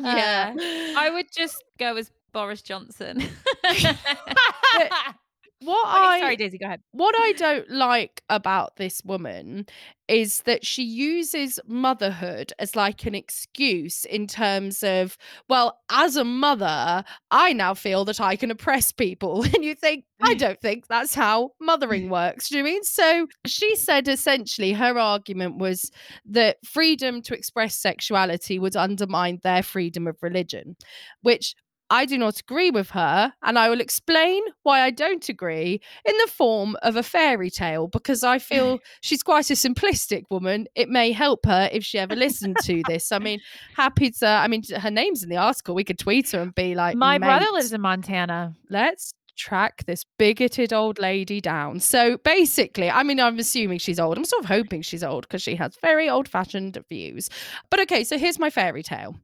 [0.00, 0.54] Yeah.
[0.96, 3.22] I would just go as Boris Johnson.
[5.62, 6.80] what Okay, I sorry, Daisy, go ahead.
[6.92, 9.66] what I don't like about this woman
[10.08, 15.16] is that she uses motherhood as like an excuse in terms of,
[15.48, 19.44] well, as a mother, I now feel that I can oppress people.
[19.54, 20.38] And you think, I mm.
[20.38, 22.10] don't think that's how mothering mm.
[22.10, 22.48] works.
[22.48, 22.82] Do you mean?
[22.82, 25.90] So she said essentially her argument was
[26.24, 30.76] that freedom to express sexuality would undermine their freedom of religion,
[31.22, 31.54] which
[31.90, 36.14] I do not agree with her, and I will explain why I don't agree in
[36.24, 40.68] the form of a fairy tale because I feel she's quite a simplistic woman.
[40.76, 43.10] It may help her if she ever listened to this.
[43.10, 43.40] I mean,
[43.76, 45.74] happy to, I mean, her name's in the article.
[45.74, 48.54] We could tweet her and be like, My brother lives in Montana.
[48.70, 51.80] let's track this bigoted old lady down.
[51.80, 54.18] So basically, I mean, I'm assuming she's old.
[54.18, 57.30] I'm sort of hoping she's old because she has very old fashioned views.
[57.70, 59.16] But okay, so here's my fairy tale.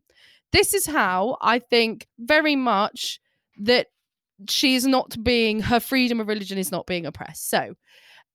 [0.52, 3.20] This is how I think very much
[3.58, 3.88] that
[4.48, 7.48] she's not being, her freedom of religion is not being oppressed.
[7.48, 7.74] So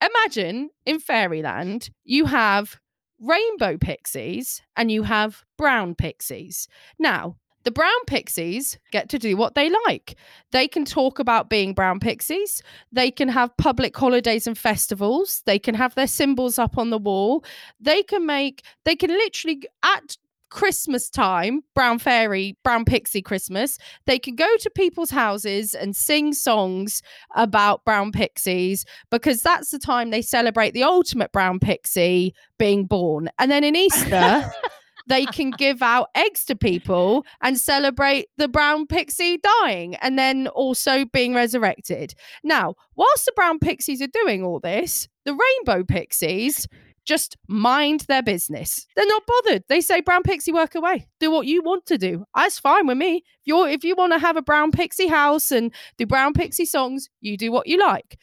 [0.01, 2.79] imagine in fairyland, you have
[3.19, 6.67] rainbow pixies and you have brown pixies.
[6.97, 10.15] Now, the brown pixies get to do what they like.
[10.51, 12.63] They can talk about being brown pixies.
[12.91, 15.43] They can have public holidays and festivals.
[15.45, 17.43] They can have their symbols up on the wall.
[17.79, 20.17] They can make, they can literally, at
[20.51, 26.33] Christmas time, brown fairy, brown pixie Christmas, they can go to people's houses and sing
[26.33, 27.01] songs
[27.35, 33.29] about brown pixies because that's the time they celebrate the ultimate brown pixie being born.
[33.39, 34.51] And then in Easter,
[35.07, 40.47] they can give out eggs to people and celebrate the brown pixie dying and then
[40.49, 42.13] also being resurrected.
[42.43, 46.67] Now, whilst the brown pixies are doing all this, the rainbow pixies
[47.11, 48.87] just mind their business.
[48.95, 49.63] They're not bothered.
[49.67, 51.07] They say, "Brown pixie, work away.
[51.19, 52.23] Do what you want to do.
[52.33, 53.17] That's fine with me.
[53.17, 56.63] If you're if you want to have a brown pixie house and do brown pixie
[56.63, 58.17] songs, you do what you like."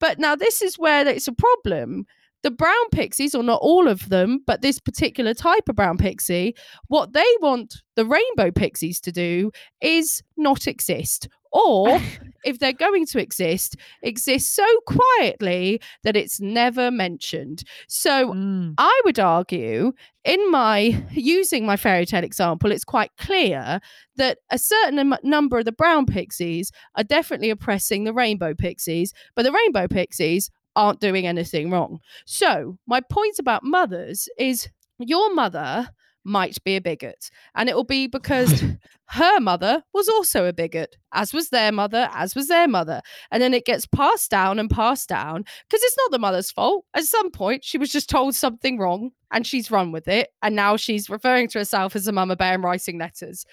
[0.00, 2.04] But now this is where it's a problem.
[2.42, 6.56] The brown pixies, or not all of them, but this particular type of brown pixie,
[6.88, 11.28] what they want the rainbow pixies to do is not exist.
[11.52, 12.00] Or
[12.44, 17.62] if they're going to exist, exist so quietly that it's never mentioned.
[17.88, 18.74] So Mm.
[18.78, 19.92] I would argue,
[20.24, 23.80] in my using my fairy tale example, it's quite clear
[24.16, 29.12] that a certain am- number of the brown pixies are definitely oppressing the rainbow pixies,
[29.34, 31.98] but the rainbow pixies aren't doing anything wrong.
[32.24, 35.90] So, my point about mothers is your mother
[36.24, 38.62] might be a bigot, and it will be because
[39.06, 43.02] her mother was also a bigot, as was their mother, as was their mother.
[43.30, 46.86] And then it gets passed down and passed down because it's not the mother's fault.
[46.94, 50.30] At some point, she was just told something wrong and she's run with it.
[50.42, 53.44] And now she's referring to herself as a mama bear and writing letters.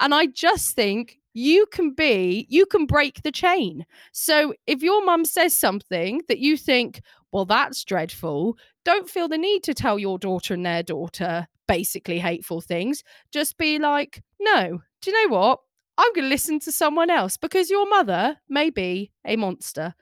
[0.00, 3.84] And I just think you can be, you can break the chain.
[4.12, 9.38] So if your mum says something that you think, well, that's dreadful, don't feel the
[9.38, 13.02] need to tell your daughter and their daughter basically hateful things.
[13.32, 15.60] Just be like, no, do you know what?
[15.96, 19.94] I'm going to listen to someone else because your mother may be a monster.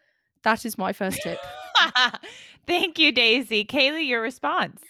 [0.42, 1.38] That is my first tip.
[2.66, 3.64] Thank you, Daisy.
[3.64, 4.82] Kaylee, your response.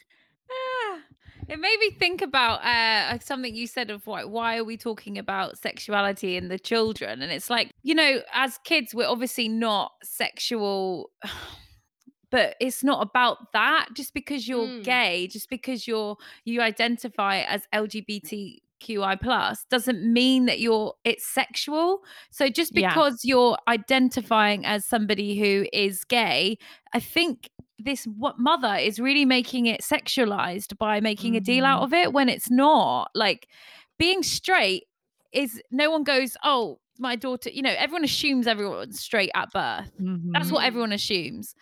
[0.51, 1.01] Ah,
[1.49, 5.19] it made me think about uh, something you said of why, why are we talking
[5.19, 7.21] about sexuality in the children?
[7.21, 11.11] And it's like, you know, as kids, we're obviously not sexual,
[12.31, 13.89] but it's not about that.
[13.95, 14.85] Just because you're Mm.
[14.85, 22.01] gay, just because you're you identify as LGBTQI plus doesn't mean that you're it's sexual.
[22.31, 22.89] So just Yeah.
[22.89, 26.59] because you're identifying as somebody who is gay,
[26.93, 31.81] I think this what mother is really making it sexualized by making a deal out
[31.81, 31.85] Mhm.
[31.85, 33.49] of it when it's not like
[33.99, 34.85] being straight
[35.33, 39.91] is no one goes oh my daughter you know everyone assumes everyone's straight at birth
[40.35, 40.67] that's what Mhm.
[40.67, 41.55] everyone assumes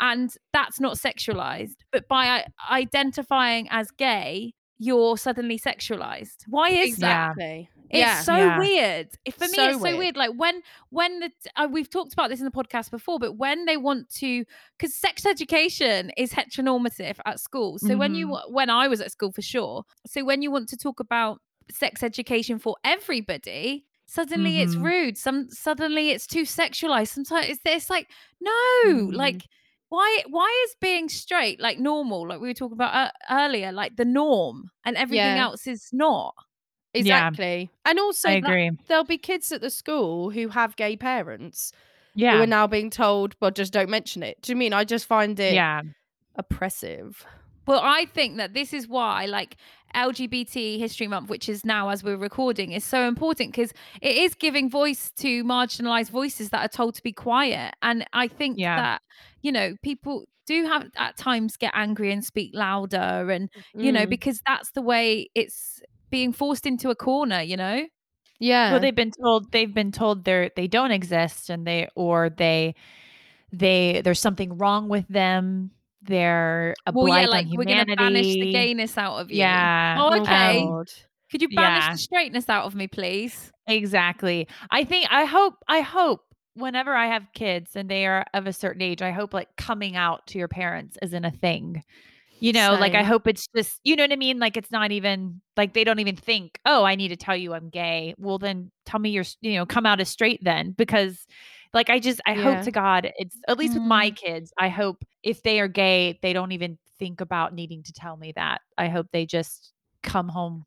[0.00, 7.30] and that's not sexualized but by identifying as gay you're suddenly sexualized why is that
[7.30, 7.68] Exactly.
[7.90, 8.20] It's Yeah.
[8.22, 8.58] so Yeah.
[8.58, 9.08] weird.
[9.38, 9.98] For me, So it's so weird.
[9.98, 10.16] weird.
[10.16, 13.66] Like when when the, uh, we've talked about this in the podcast before, but when
[13.66, 14.44] they want to,
[14.76, 17.78] because sex education is heteronormative at school.
[17.78, 18.50] So when you Mhm.
[18.50, 19.84] when I was at school for sure.
[20.06, 23.84] So when you want to talk about sex education for everybody.
[24.06, 24.84] Suddenly it's Mhm.
[24.84, 25.18] rude.
[25.18, 27.08] Some suddenly it's too sexualized.
[27.08, 28.08] Sometimes it's, it's like
[28.40, 28.52] no,
[28.86, 29.14] Mhm.
[29.14, 29.42] like
[29.88, 33.96] why why is being straight like normal like we were talking about uh, earlier like
[33.96, 35.44] the norm and everything Yeah.
[35.44, 36.34] else is not
[36.94, 37.00] Yeah.
[37.28, 37.70] Exactly.
[37.84, 41.72] And also, I like, there'll be kids at the school who have gay parents
[42.14, 42.42] yeah who Yeah.
[42.44, 44.40] are now being told, well, just don't mention it.
[44.42, 45.82] Do you mean I just find it Yeah.
[46.36, 47.24] oppressive?
[47.66, 49.56] well i think that this is why like
[49.94, 54.34] lgbt history month which is now as we're recording is so important because it is
[54.34, 58.76] giving voice to marginalized voices that are told to be quiet and i think Yeah.
[58.76, 59.02] that
[59.44, 64.04] you know people do have at times get angry and speak louder and you know
[64.06, 64.10] Mm.
[64.10, 65.80] because that's the way it's
[66.10, 67.86] being forced into a corner you know
[68.40, 68.72] yeah.
[68.72, 72.74] Well, they've been told they've been told they're they don't exist and they or they
[73.52, 75.70] they there's something wrong with them.
[76.02, 79.38] They're a well, blight yeah, like on we're gonna banish the gayness out of you.
[79.38, 79.96] Yeah.
[80.00, 80.66] Oh, Oh, okay.
[81.30, 81.92] Could you banish Yeah.
[81.92, 83.52] the straightness out of me, please?
[83.68, 84.48] Exactly.
[84.70, 88.52] I think I hope I hope whenever I have kids and they are of a
[88.52, 91.82] certain age, I hope like coming out to your parents isn't a thing.
[92.40, 94.38] You know, like I hope it's just, you know what I mean?
[94.38, 97.54] Like it's not even like they don't even think, "Oh, I need to tell you
[97.54, 101.26] I'm gay." Well, then tell me you're, you know, come out as straight then because
[101.72, 102.42] like I just I Yeah.
[102.44, 104.16] hope to God it's at least with my mm.
[104.16, 108.16] kids, I hope if they are gay, they don't even think about needing to tell
[108.16, 108.60] me that.
[108.78, 110.64] I hope they just come home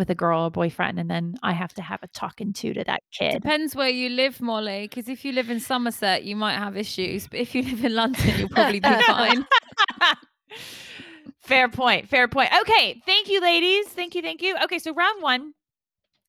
[0.00, 2.84] with a girl or boyfriend and then I have to have a talking to to
[2.84, 3.34] that kid.
[3.34, 4.88] Depends where you live, Molly.
[4.88, 7.94] Because if you live in Somerset, you might have issues, but if you live in
[7.94, 9.46] London, you'll probably be fine.
[11.40, 12.08] fair point.
[12.08, 12.50] Fair point.
[12.62, 13.00] Okay.
[13.04, 13.86] Thank you, ladies.
[13.88, 14.22] Thank you.
[14.22, 14.56] Thank you.
[14.64, 14.78] Okay.
[14.78, 15.52] So, round one,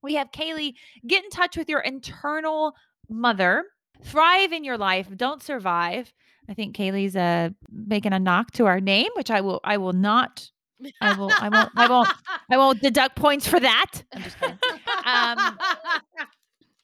[0.04, 0.74] we have Kaylee
[1.08, 2.74] get in touch with your internal
[3.10, 3.64] mother,
[4.04, 6.12] thrive in your life, don't survive.
[6.50, 9.94] I think Kaylee's uh, making a knock to our name, which I will, I will
[9.94, 10.50] not,
[11.02, 12.10] I will, I won't, I won't,
[12.52, 14.04] I won't deduct points for that.
[14.14, 14.58] I'm just kidding.
[15.06, 15.58] Um,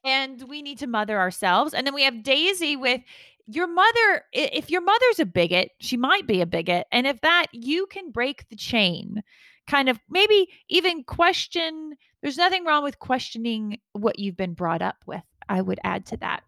[0.04, 1.74] and we need to mother ourselves.
[1.74, 3.02] And then we have Daisy with
[3.46, 4.24] your mother.
[4.34, 6.88] If your mother's a bigot, she might be a bigot.
[6.92, 9.24] And if that, you can break the chain,
[9.68, 11.96] kind of maybe even question.
[12.22, 15.24] There's nothing wrong with questioning what you've been brought up with.
[15.50, 16.44] I would add to that.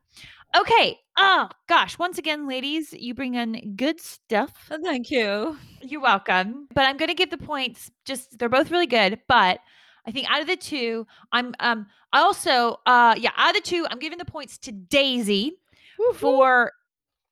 [0.57, 0.97] Okay.
[1.21, 1.99] Oh, gosh.
[1.99, 4.53] Once again, ladies, you bring in good stuff.
[4.83, 5.57] Thank you.
[5.81, 6.69] You're welcome.
[6.73, 7.91] But I'm going to give the points.
[8.05, 9.59] Just they're both really good, but
[10.05, 13.69] I think out of the two, I'm um I also uh yeah, out of the
[13.69, 15.57] two, I'm giving the points to Daisy
[16.15, 16.71] for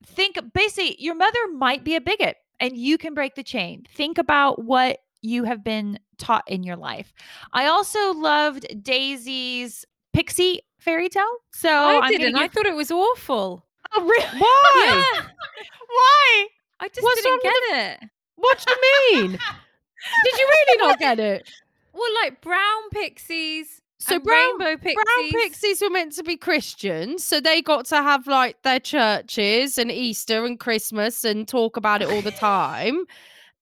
[0.06, 3.86] think basically your mother might be a bigot and you can break the chain.
[3.95, 7.13] Think about what you have been taught in your life.
[7.54, 11.26] I also loved Daisy's pixie fairy tale.
[11.54, 12.36] So I I'm didn't.
[12.36, 13.66] I thought it was awful.
[13.95, 14.26] Oh, really?
[14.39, 15.12] Why?
[15.15, 15.21] Yeah,
[15.88, 16.47] Why?
[16.80, 17.54] I just What's didn't get
[18.04, 18.10] it.
[18.36, 19.32] What do you mean?
[19.32, 21.50] Did you really not get it?
[21.93, 25.04] Well, like brown pixies, So brown- rainbow pixies.
[25.04, 29.78] Brown pixies were meant to be Christians, so they got to have like their churches
[29.80, 33.06] and Easter and Christmas and talk about it all the time.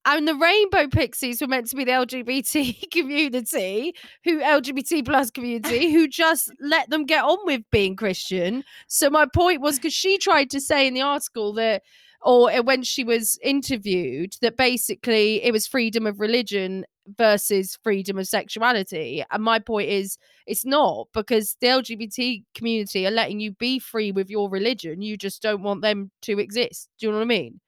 [0.08, 5.92] And the rainbow pixies were meant to be the LGBT community, who LGBT plus community,
[5.92, 8.64] who just let them get on with being Christian.
[8.88, 11.82] So my point was because she tried to say in the article that,
[12.22, 16.86] or uh, when she was interviewed, that basically it was freedom of religion
[17.18, 19.24] versus freedom of sexuality.
[19.32, 24.12] And my point is, it's not because the LGBT community are letting you be free
[24.12, 25.02] with your religion.
[25.02, 26.90] You just don't want them to exist.
[27.00, 27.60] Do you know what I mean?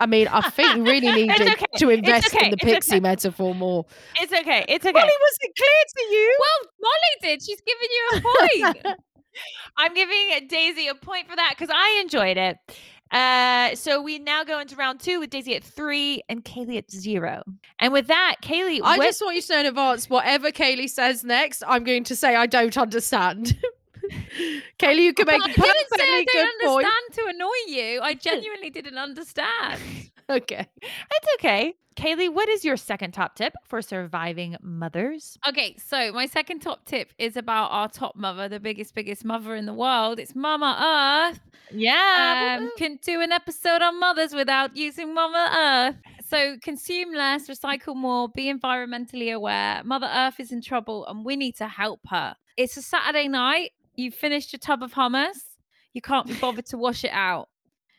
[0.00, 1.66] I mean, I think you really needed okay.
[1.76, 2.46] to invest okay.
[2.46, 3.00] in the It's pixie okay.
[3.00, 3.84] metaphor more.
[4.18, 4.64] It's okay.
[4.66, 4.92] It's okay.
[4.92, 6.36] Molly, was it clear to you?
[6.40, 7.42] Well, Molly did.
[7.42, 8.20] She's giving you a
[8.82, 8.96] point.
[9.76, 12.56] I'm giving Daisy a point for that because I enjoyed it.
[13.10, 16.90] Uh, so we now go into round two with Daisy at three and Kaylee at
[16.90, 17.42] zero.
[17.78, 21.24] And with that, Kaylee, I just want you to know in advance, whatever Kaylee says
[21.24, 23.58] next, I'm going to say I don't understand.
[24.78, 26.86] Kaylee, you can make a didn't say I perfectly good don't point.
[26.86, 28.00] understand to annoy you.
[28.02, 29.80] I genuinely didn't understand.
[30.28, 30.66] Okay.
[30.82, 31.74] it's okay.
[31.96, 35.36] Kaylee, what is your second top tip for surviving mothers?
[35.46, 39.54] Okay, so my second top tip is about our top mother, the biggest, biggest mother
[39.54, 40.18] in the world.
[40.18, 41.40] It's Mama Earth.
[41.72, 42.58] Yeah.
[42.60, 45.96] Um, can do an episode on mothers without using Mama Earth.
[46.26, 49.82] So consume less, recycle more, be environmentally aware.
[49.84, 52.36] Mother Earth is in trouble and we need to help her.
[52.56, 53.72] It's a Saturday night.
[54.00, 55.38] You've finished your tub of hummus.
[55.92, 57.48] You can't be bothered to wash it out.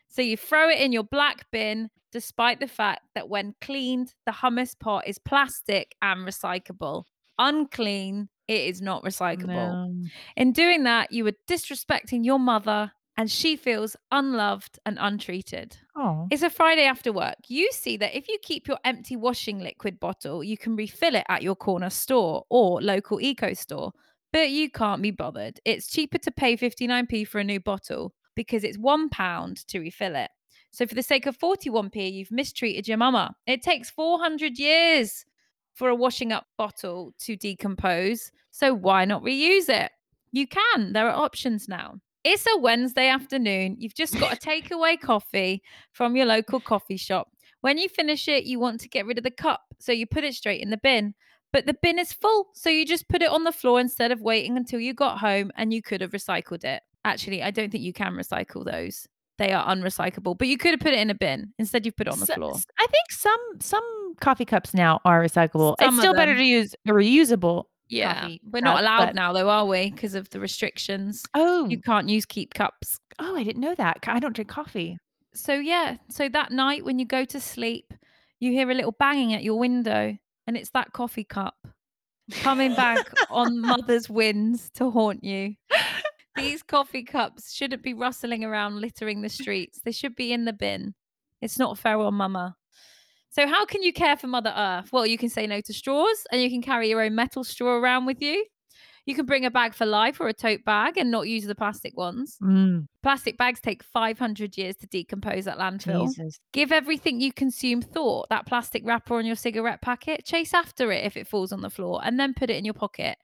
[0.08, 4.32] So you throw it in your black bin, despite the fact that when cleaned, the
[4.32, 7.04] hummus pot is plastic and recyclable.
[7.38, 9.48] Unclean, it is not recyclable.
[9.48, 9.94] No.
[10.36, 15.78] In doing that, you are disrespecting your mother and she feels unloved and untreated.
[15.96, 16.28] Oh.
[16.32, 17.36] It's a Friday after work.
[17.48, 21.26] You see that if you keep your empty washing liquid bottle, you can refill it
[21.30, 23.92] at your corner store or local eco store.
[24.34, 25.60] But you can't be bothered.
[25.66, 30.16] It's cheaper to pay 59p for a new bottle because it's one pound to refill
[30.16, 30.30] it.
[30.72, 33.36] So, for the sake of 41p, you've mistreated your mama.
[33.46, 35.26] It takes 400 years
[35.74, 38.32] for a washing up bottle to decompose.
[38.52, 39.92] So, why not reuse it?
[40.32, 40.94] You can.
[40.94, 41.96] There are options now.
[42.24, 43.76] It's a Wednesday afternoon.
[43.80, 45.62] You've just got a takeaway coffee
[45.92, 47.28] from your local coffee shop.
[47.60, 49.62] When you finish it, you want to get rid of the cup.
[49.80, 51.16] So, you put it straight in the bin.
[51.54, 52.48] But the bin is full.
[52.54, 55.52] So, you just put it on the floor instead of waiting until you got home
[55.56, 56.82] and you could have recycled it.
[57.04, 60.38] Actually, I don't think you can recycle those they are unrecyclable.
[60.38, 61.52] But you could have put it in a bin.
[61.58, 62.54] Instead, you've put it on the So- floor.
[62.80, 65.76] I think some some coffee cups now are recyclable.
[65.80, 67.64] Some it's still better to use a reusable.
[67.90, 69.90] Yeah, coffee we're not allowed but- now, though, are we?
[69.90, 71.24] Because of the restrictions.
[71.34, 73.00] Oh, You can't use keep cups.
[73.20, 73.98] oh, I didn't know that.
[74.08, 74.98] I don't drink coffee.
[75.34, 77.94] So yeah, so that night when you go to sleep,
[78.40, 80.18] you hear a little banging at your window,
[80.52, 81.56] and it's that coffee cup
[82.42, 85.56] coming back on mother's winds to haunt you.
[86.36, 89.80] These coffee cups shouldn't be rustling around littering the streets.
[89.86, 90.94] They should be in the bin.
[91.42, 92.58] It's not fair on mama.
[93.30, 94.92] So how can you care for Mother Earth?
[94.92, 97.78] Well, you can say no to straws and you can carry your own metal straw
[97.78, 98.46] around with you.
[99.06, 101.56] You can bring a bag for life or a tote bag and not use the
[101.56, 102.38] plastic ones.
[102.42, 106.08] Mm, Plastic bags take 500 years to decompose at landfill.
[106.08, 106.40] Jesus.
[106.54, 108.30] Give everything you consume thought.
[108.30, 111.70] That plastic wrapper on your cigarette packet, chase after it if it falls on the
[111.72, 113.18] floor, and then put it in your pocket.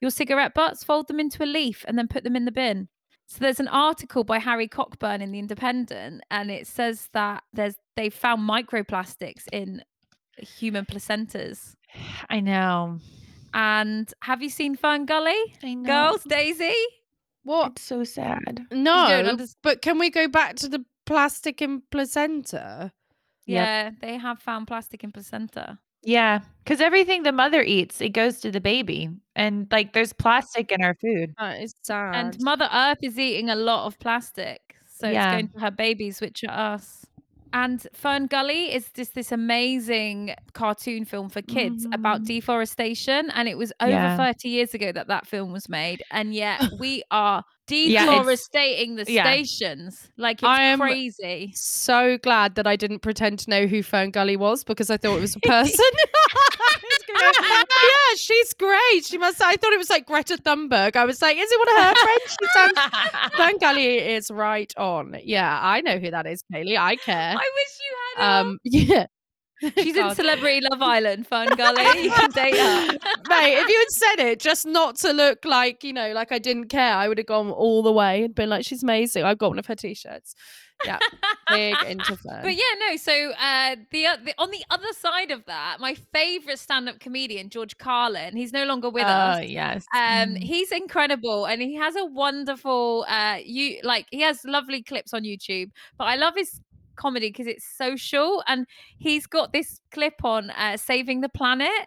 [0.00, 2.88] Your cigarette butts, fold them into a leaf and then put them in the bin.
[3.26, 7.74] So there's an article by Harry Cockburn in the Independent, and it says that there's
[7.96, 9.82] they've found microplastics in
[10.38, 11.74] human placentas.
[12.30, 12.98] I know.
[13.56, 15.34] And have you seen Fern Gully?
[15.62, 15.88] I know.
[15.88, 16.74] Girls, Daisy?
[17.42, 17.72] What?
[17.72, 18.66] It's so sad.
[18.70, 22.92] No, but can we go back to the plastic in placenta?
[23.46, 23.66] Yep.
[23.66, 25.78] Yeah, they have found plastic in placenta.
[26.02, 30.70] Yeah, because everything the mother eats, it goes to the baby, and like there's plastic
[30.70, 31.32] in our food.
[31.38, 32.14] That is sad.
[32.14, 34.60] And Mother Earth is eating a lot of plastic.
[34.86, 35.24] So Yeah.
[35.24, 37.05] it's going to her babies, which are us.
[37.52, 42.26] And Fern Gully is just this amazing cartoon film for kids about Mhm.
[42.26, 43.30] deforestation.
[43.30, 44.16] And it was over Yeah.
[44.16, 46.02] 30 years ago that that film was made.
[46.10, 49.24] And yet we are Yeah, it's- deforesting the yeah.
[49.24, 50.08] stations.
[50.16, 51.52] Like it's I am- crazy.
[51.54, 55.16] so glad that I didn't pretend to know who Fern Gully was because I thought
[55.16, 55.84] it was a person.
[56.68, 59.04] I was gonna- yeah, she's great.
[59.04, 59.40] She must.
[59.42, 60.96] I thought it was like Greta Thunberg.
[60.96, 62.36] I was like, is it one of her friends?
[62.40, 63.58] She sounds.
[63.60, 65.16] Gully is right on.
[65.22, 66.76] Yeah, I know who that is, Kaylee.
[66.78, 67.34] I care.
[67.38, 68.40] I wish you had.
[68.40, 69.06] Um, yeah.
[69.78, 72.02] She's in Celebrity Love Island, Fern Gully.
[72.02, 72.86] You can date her.
[73.28, 76.38] Mate, if you had said it just not to look like, you know, like I
[76.38, 79.24] didn't care, I would have gone all the way and been like, she's amazing.
[79.24, 80.34] I've got one of her t shirts.
[80.84, 80.98] Yeah,
[81.48, 82.42] big into Fern.
[82.42, 82.96] But yeah, no.
[82.96, 87.48] So uh, the, o- the on the other side of that, my favorite stand-up comedian,
[87.48, 89.44] George Carlin, he's no longer with Oh us.
[89.46, 89.84] yes.
[89.94, 90.42] Um, Mm.
[90.42, 93.04] he's incredible, and he has a wonderful.
[93.08, 96.60] Uh, you like he has lovely clips on YouTube, but I love his
[96.96, 98.66] comedy because it's social, and
[98.98, 101.86] he's got this clip on uh, saving the planet,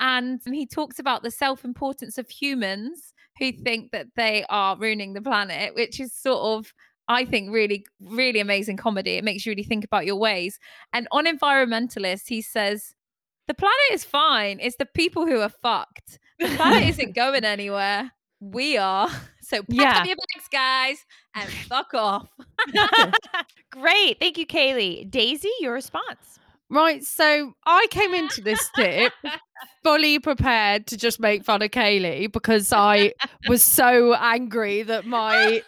[0.00, 5.22] and he talks about the self-importance of humans who think that they are ruining the
[5.22, 6.72] planet, which is sort of.
[7.08, 9.12] I think really, really amazing comedy.
[9.12, 10.58] It makes you really think about your ways.
[10.92, 12.94] And on environmentalists, he says,
[13.46, 14.58] the planet is fine.
[14.60, 16.18] It's the people who are fucked.
[16.38, 18.10] The planet isn't going anywhere.
[18.40, 19.08] We are.
[19.46, 19.98] So pack Yeah.
[19.98, 22.26] up your bags, guys, and fuck off.
[23.70, 24.18] Great.
[24.18, 25.10] Thank you, Kaylee.
[25.10, 26.38] Daisy, your response.
[26.74, 29.12] Right, so I came into this tip
[29.84, 33.12] fully prepared to just make fun of Kaylee because I
[33.48, 35.62] was so angry that my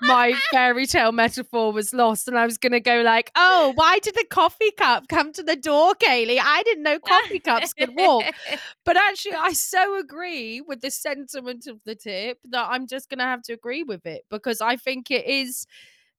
[0.00, 4.14] my fairy tale metaphor was lost and I was gonna go like, oh, why did
[4.14, 6.40] the coffee cup come to the door, Kaylee?
[6.42, 8.24] I didn't know coffee cups could walk.
[8.86, 13.18] But actually, I so agree with the sentiment of the tip that I'm just going
[13.18, 15.66] to have to agree with it because I think it is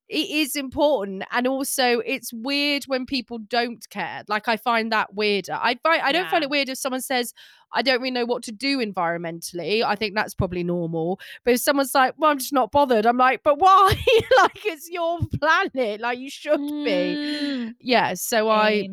[0.09, 5.13] it is important and also it's weird when people don't care like i find that
[5.13, 5.53] weirder.
[5.53, 7.33] I find i don't find it weird if someone says
[7.73, 11.59] i don't really know what to do environmentally i think that's probably normal but if
[11.59, 13.93] someone's like well i'm just not bothered i'm like but why?
[14.37, 17.15] Like it's your planet like you should be.
[17.17, 17.75] Mm.
[17.79, 18.87] yeah so i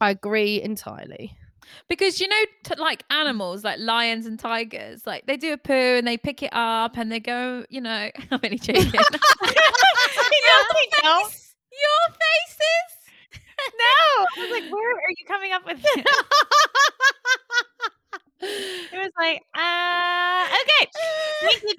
[0.00, 1.36] i agree entirely
[1.88, 5.72] Because you know, t- like animals, like lions and tigers, like they do a poo
[5.72, 8.90] and they pick it up and they go, you know, I'm only joking.
[8.92, 9.00] no.
[11.24, 12.94] Face- Your faces.
[13.78, 14.26] No.
[14.36, 15.82] I was like, where are you coming up with?
[15.82, 16.04] This?
[18.40, 20.90] it was like, uh, Okay,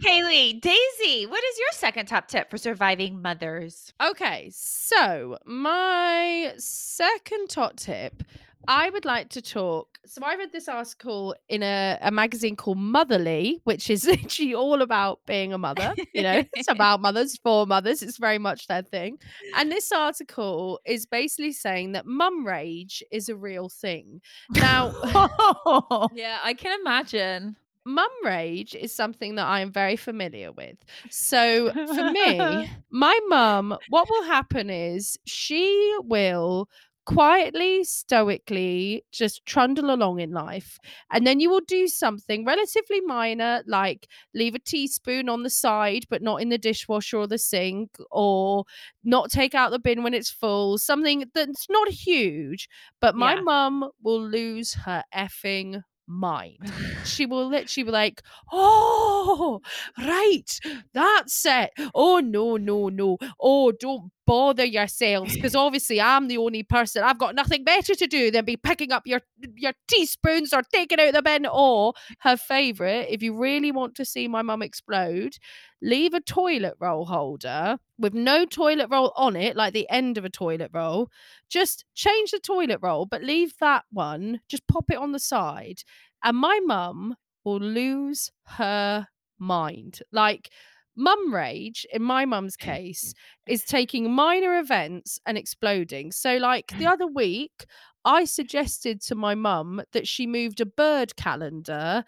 [0.03, 3.93] kaylee Daisy, what is your second top tip for surviving mothers?
[4.05, 8.23] Okay, so my second top tip,
[8.67, 9.97] I would like to talk.
[10.05, 14.81] So I read this article in a, a magazine called Motherly, which is literally all
[14.81, 15.93] about being a mother.
[16.13, 18.01] You know, it's about mothers for mothers.
[18.03, 19.17] It's very much their thing.
[19.55, 24.21] And this article is basically saying that mum rage is a real thing.
[24.51, 24.93] Now,
[26.13, 27.55] Yeah, I can imagine.
[27.85, 30.77] mum rage is something that I am very familiar with.
[31.09, 36.67] So for me, my mum, what will happen is she will
[37.09, 40.77] quietly, stoically just trundle along in life.
[41.11, 46.05] And then you will do something relatively minor, like leave a teaspoon on the side,
[46.09, 48.65] but not in the dishwasher or the sink, or
[49.03, 52.69] not take out the bin when it's full, something that's not huge.
[53.01, 53.41] But my Yeah.
[53.41, 56.57] mum will lose her effing mind.
[57.05, 59.61] She will literally be like, Oh,
[59.97, 60.59] right,
[60.93, 61.71] that's it.
[61.95, 63.17] Oh, no, no, no.
[63.39, 67.03] Oh, don't bother yourselves because obviously I'm the only person.
[67.03, 69.21] I've got nothing better to do than be picking up your
[69.55, 71.45] your teaspoons or taking out the bin.
[71.45, 75.37] Or her favorite, if you really want to see my mum explode,
[75.81, 80.25] leave a toilet roll holder with no toilet roll on it, like the end of
[80.25, 81.09] a toilet roll.
[81.49, 84.41] Just change the toilet roll, but leave that one.
[84.47, 85.83] Just pop it on the side,
[86.23, 89.07] and my mum will lose her
[89.37, 89.99] mind.
[90.11, 90.49] Like
[90.95, 92.61] mum rage, in my mum's mm.
[92.61, 93.13] case,
[93.47, 96.11] is taking minor events and exploding.
[96.11, 96.91] So, like the mm.
[96.91, 97.65] other week,
[98.05, 102.03] I suggested to my mum that she moved a bird calendar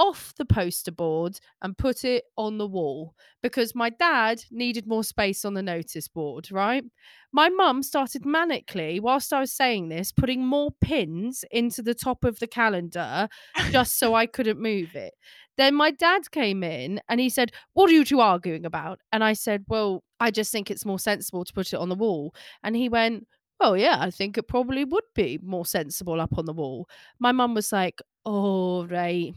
[0.00, 5.04] off the poster board and put it on the wall because my dad needed more
[5.04, 6.82] space on the notice board, right?
[7.32, 12.24] My mum started manically, whilst I was saying this, putting more pins into the top
[12.24, 13.28] of the calendar
[13.70, 15.12] just so I couldn't move it.
[15.58, 19.00] Then my dad came in and he said, What are you two arguing about?
[19.12, 21.94] And I said, Well, I just think it's more sensible to put it on the
[21.94, 22.34] wall.
[22.62, 23.26] And he went,
[23.60, 26.88] Oh, yeah, I think it probably would be more sensible up on the wall.
[27.18, 29.34] My mum was like, Oh, right.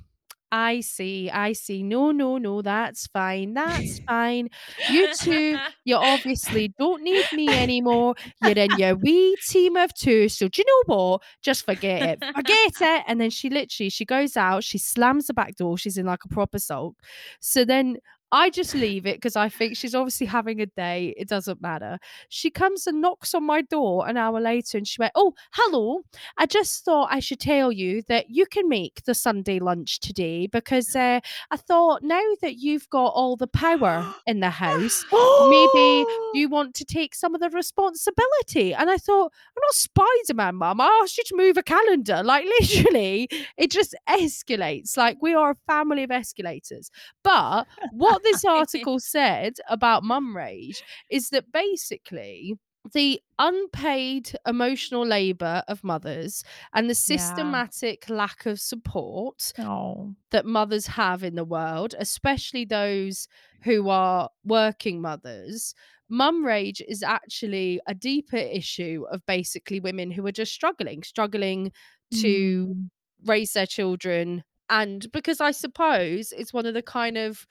[0.56, 1.82] I see, I see.
[1.82, 3.56] No, no, no, that's fine.
[3.56, 4.50] That's fine.
[4.88, 8.14] You two, you obviously don't need me anymore.
[8.40, 10.30] You're in your wee team of two.
[10.30, 11.24] So do you know what?
[11.42, 12.24] Just forget it.
[12.36, 13.04] Forget it.
[13.08, 15.76] And then she literally she goes out, she slams the back door.
[15.76, 16.98] She's in like a proper sulk.
[17.40, 17.98] So then
[18.34, 21.14] I just leave it because I think she's obviously having a day.
[21.18, 22.00] It doesn't matter.
[22.30, 26.02] She comes and knocks on my door an hour later and she went, Oh, hello.
[26.40, 30.48] I just thought I should tell you that you can make the Sunday lunch today
[30.48, 31.20] because uh,
[31.52, 36.74] I thought now that you've got all the power in the house, maybe you want
[36.76, 38.74] to take some of the responsibility.
[38.74, 40.82] And I thought, I'm not Spider Man, mum.
[40.82, 42.24] I asked you to move a calendar.
[42.24, 44.98] Like, literally, it just escalates.
[44.98, 46.90] Like, we are a family of escalators.
[47.24, 52.56] But what this article said about mum rage is that basically,
[52.94, 56.44] the unpaid emotional labor of mothers
[56.74, 57.64] and the Yeah.
[57.64, 60.16] systematic lack of support Oh.
[60.32, 63.28] that mothers have in the world, especially those
[63.64, 65.76] who are working mothers,
[66.10, 71.72] mum rage is actually a deeper issue of basically women who are just struggling, struggling
[72.12, 72.90] to Mm.
[73.26, 74.44] raise their children.
[74.70, 77.46] And because I suppose it's one of the kind of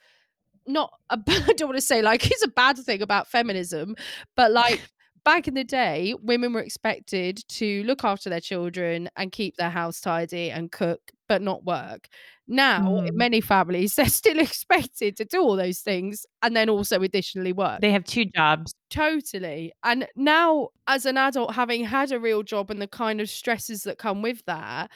[0.67, 3.95] not a bad, I don't want to say like it's a bad thing about feminism,
[4.35, 4.81] but like
[5.25, 9.69] back in the day, women were expected to look after their children and keep their
[9.69, 12.07] house tidy and cook, but not work.
[12.47, 13.17] Now, in Mm.
[13.17, 17.79] many families, they're still expected to do all those things and then also additionally work.
[17.81, 18.73] They have two jobs.
[18.89, 19.71] Totally.
[19.83, 23.83] And now, as an adult, having had a real job and the kind of stresses
[23.83, 24.91] that come with that,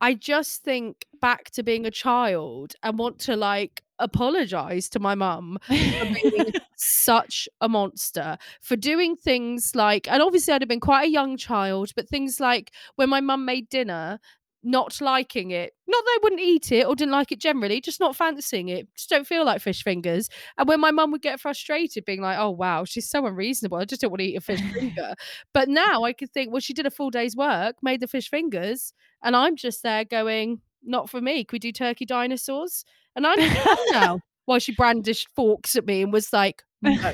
[0.00, 5.14] I just think back to being a child and want to like apologize to my
[5.14, 10.80] mum for being such a monster for doing things like and obviously I'd have been
[10.80, 14.20] quite a young child but things like when my mum made dinner
[14.62, 18.00] not liking it not that I wouldn't eat it or didn't like it generally just
[18.00, 21.40] not fancying it just don't feel like fish fingers and when my mum would get
[21.40, 24.40] frustrated being like oh wow she's so unreasonable I just don't want to eat a
[24.40, 25.14] fish finger.
[25.54, 28.28] But now I could think well she did a full day's work made the fish
[28.28, 28.92] fingers
[29.22, 32.84] and I'm just there going not for me can we do turkey dinosaurs
[33.16, 33.38] and I'm
[33.92, 37.12] now while she brandished forks at me and was like, no,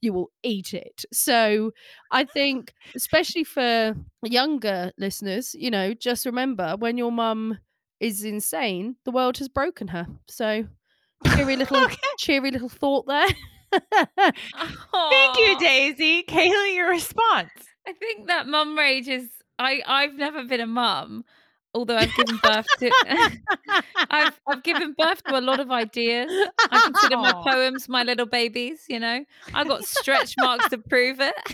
[0.00, 1.04] you will eat it.
[1.12, 1.72] So
[2.10, 7.58] I think, especially for younger listeners, you know, just remember when your mum
[8.00, 10.06] is insane, the world has broken her.
[10.28, 10.66] So
[11.34, 11.96] cheery little, Okay.
[12.18, 13.26] cheery little thought there.
[13.72, 16.22] Thank you, Daisy.
[16.22, 17.50] Kaylee, your response.
[17.86, 19.28] I think that mum rage is
[19.58, 21.24] I I've never been a mum.
[21.72, 22.90] Although I've given birth to
[24.10, 26.28] I've I've given birth to a lot of ideas.
[26.58, 29.24] I consider my poems my little babies, you know.
[29.54, 31.34] I've got stretch marks to prove it.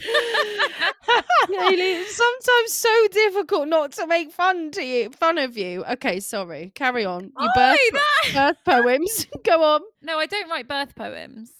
[1.48, 5.84] Kaylee, it's sometimes so difficult not to make fun to you, fun of you.
[5.84, 6.72] Okay, sorry.
[6.74, 7.24] Carry on.
[7.38, 9.26] You birth, that- birth poems.
[9.44, 9.82] Go on.
[10.02, 11.52] No, I don't write birth poems.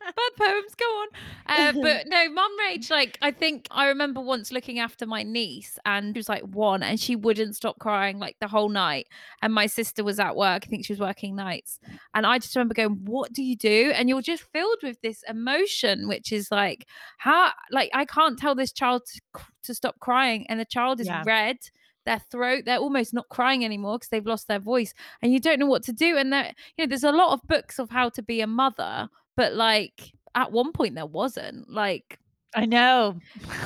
[0.00, 1.08] Birth poems, go on.
[1.46, 2.90] Uh, but no, mum rage.
[2.90, 6.82] Like I think I remember once looking after my niece, and she was like one,
[6.82, 9.06] and she wouldn't stop crying like the whole night.
[9.42, 10.64] And my sister was at work.
[10.66, 11.78] I think she was working nights,
[12.14, 15.22] and I just remember going, "What do you do?" And you're just filled with this
[15.28, 16.86] emotion, which is like,
[17.18, 17.52] how?
[17.70, 19.20] Like I can't tell this child to,
[19.64, 21.22] to stop crying, and the child is Yeah.
[21.24, 21.58] red.
[22.06, 25.58] Their throat, they're almost not crying anymore because they've lost their voice, and you don't
[25.58, 26.18] know what to do.
[26.18, 29.08] And there, you know, there's a lot of books of how to be a mother,
[29.36, 31.70] but like at one point there wasn't.
[31.70, 32.18] Like
[32.54, 33.18] I know.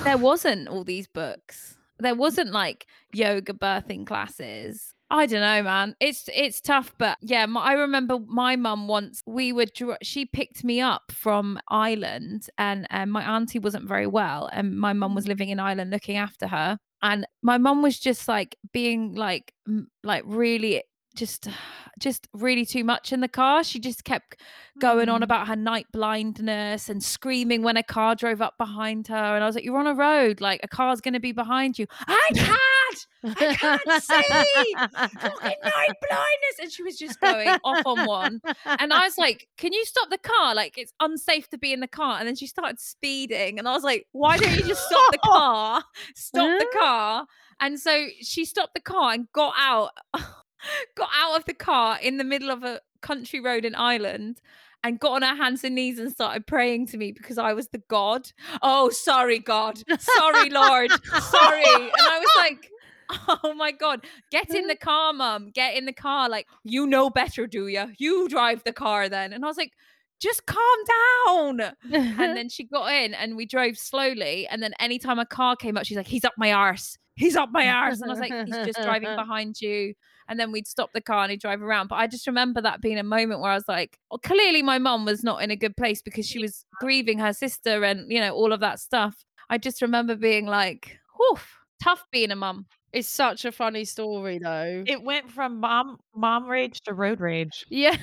[0.05, 1.77] there wasn't all these books.
[1.99, 2.19] There mm.
[2.19, 4.95] wasn't like yoga birthing classes.
[5.11, 5.97] I don't know, man.
[6.01, 9.23] It's it's tough, but yeah, my, I remember my mum once.
[9.27, 9.65] We were
[10.03, 14.93] she picked me up from Ireland, and and my auntie wasn't very well, and my
[14.93, 15.29] mum was mm.
[15.29, 19.89] living in Ireland looking after her, and my mum was just like being like m-
[20.05, 20.83] like really
[21.19, 21.49] just
[21.99, 23.65] just really too much in the car.
[23.65, 24.41] She just kept
[24.81, 25.25] going on Mm.
[25.25, 29.17] about her night blindness and screaming when a car drove up behind her.
[29.35, 31.87] And I was like, You're on a road, like a car's gonna be behind you.
[32.07, 33.37] I can't!
[33.37, 34.75] I can't see!
[34.75, 36.57] Fucking night blindness.
[36.61, 38.41] And she was just going off on one.
[38.65, 40.55] And I was like, Can you stop the car?
[40.55, 42.19] Like it's unsafe to be in the car.
[42.21, 43.59] And then she started speeding.
[43.59, 45.83] And I was like, Why don't you just stop the car?
[46.15, 47.27] Stop the car.
[47.61, 49.91] And so she stopped the car and got out,
[50.97, 54.41] got out of the car in the middle of a country road in Ireland
[54.85, 57.69] and got on her hands and knees and started praying to me because I was
[57.69, 58.31] the God.
[58.63, 59.83] Oh, sorry, God.
[59.99, 60.91] Sorry, Lord.
[61.21, 61.65] Sorry.
[61.65, 62.71] And I was like,
[63.43, 65.51] Oh my God, get in the car, mum.
[65.53, 66.29] Get in the car.
[66.29, 67.93] Like, you know better, do you?
[67.99, 69.33] You drive the car then.
[69.33, 69.73] And I was like,
[70.21, 70.59] just calm
[71.27, 71.73] down.
[71.93, 74.47] And then she got in and we drove slowly.
[74.49, 76.99] And then anytime a car came up, she's like, he's up my arse.
[77.15, 78.01] He's up my arse.
[78.01, 79.95] And I was like, he's just driving behind you.
[80.29, 81.89] And then we'd stop the car and he'd drive around.
[81.89, 84.79] But I just remember that being a moment where I was like, well, clearly my
[84.79, 88.21] mum was not in a good place because she was grieving her sister and, you
[88.21, 89.25] know, all of that stuff.
[89.49, 91.39] I just remember being like, whew,
[91.83, 92.67] tough being a mum.
[92.93, 94.85] it's such a funny story, though.
[94.87, 97.65] It went from mom mom rage to road rage.
[97.71, 97.97] yeah.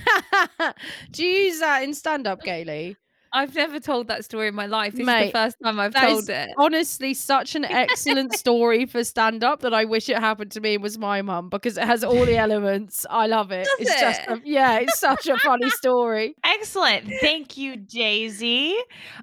[1.12, 2.96] Do you use that in stand up, Kaylee?
[3.36, 4.94] I've never told that story in my life.
[4.94, 6.50] This is the first time I've told it.
[6.58, 10.76] honestly such an excellent story for stand up that I wish it happened to me
[10.76, 13.06] and was my mum because it has all the elements.
[13.10, 13.68] I love it.
[13.78, 16.34] Does it's just a, yeah, it's such a funny story.
[16.46, 17.12] Excellent.
[17.20, 18.78] Thank you, Daisy.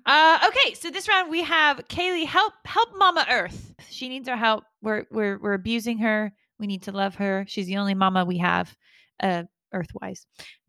[0.04, 3.74] Uh, okay, so this round we have Kaylee help help Mama Earth.
[3.88, 4.64] She needs our help.
[4.82, 6.32] We're we're we're abusing her.
[6.58, 7.46] We need to love her.
[7.48, 8.76] She's the only mama we have,
[9.22, 10.26] uh, Earth wise,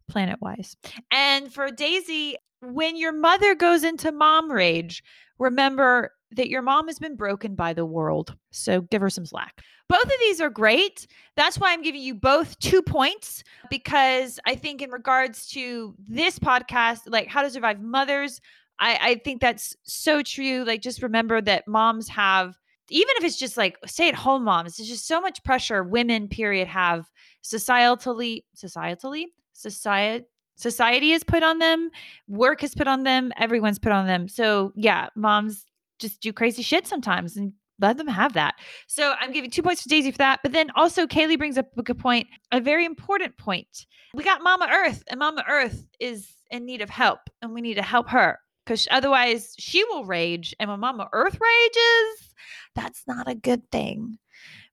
[0.10, 0.76] planet wise.
[1.12, 5.04] And for Daisy, when your mother goes into mom rage,
[5.40, 8.36] remember that your mom has been broken by the world.
[8.52, 9.62] So give her some slack.
[9.90, 11.06] Both of these are great.
[11.36, 16.40] That's why I'm giving you both two points because I think, in regards to this
[16.40, 18.42] podcast, like how to survive mothers,
[18.80, 20.64] I, I think that's so true.
[20.64, 22.58] Like, just remember that moms have,
[22.90, 26.28] even if it's just like stay at home moms, it's just so much pressure women,
[26.28, 27.06] period, have
[27.44, 30.26] societally, societally, society.
[30.56, 31.90] Society has put on them,
[32.28, 34.28] work has put on them, everyone's put on them.
[34.28, 35.66] So, yeah, moms
[36.00, 38.56] just do crazy shit sometimes and let them have that.
[38.88, 40.40] So I'm giving two points to Daisy for that.
[40.44, 43.86] But then also Kaylee brings up a good point, a very important point.
[44.14, 47.76] We got Mama Earth, and Mama Earth is in need of help, and we need
[47.76, 50.56] to help her because otherwise she will rage.
[50.60, 52.34] And when Mama Earth rages,
[52.76, 54.20] that's not a good thing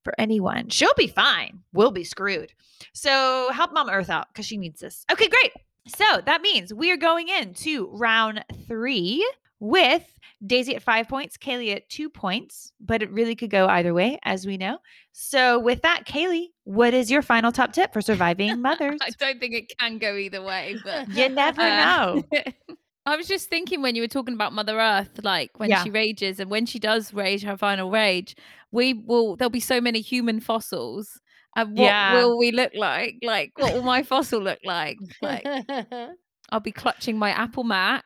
[0.05, 0.69] for anyone.
[0.69, 1.61] She'll be fine.
[1.73, 2.53] We'll be screwed.
[2.93, 5.05] So help Mama Earth out because she needs this.
[5.11, 5.53] Okay, great.
[5.87, 9.27] So that means we are going into round three
[9.59, 10.05] with
[10.47, 14.19] Daisy at five points, Kaylee at two points, but it really could go either way,
[14.23, 14.79] as we know.
[15.13, 18.99] So, with that, Kaylee, what is your final top tip for surviving mothers?
[19.03, 22.25] I don't think it can go either way, but you never Uh, know.
[23.07, 25.83] I was just thinking when you were talking about Mother Earth, like when Yeah.
[25.83, 28.37] she rages and when she does rage her final rage,
[28.71, 31.21] we will there'll be so many human fossils.
[31.57, 32.13] And what Yeah.
[32.15, 33.17] will we look like?
[33.23, 34.99] Like what will my fossil look like?
[35.21, 35.45] Like
[36.53, 38.05] I'll be clutching my Apple Mac.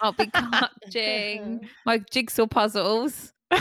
[0.00, 3.32] I'll be clutching my jigsaw puzzles.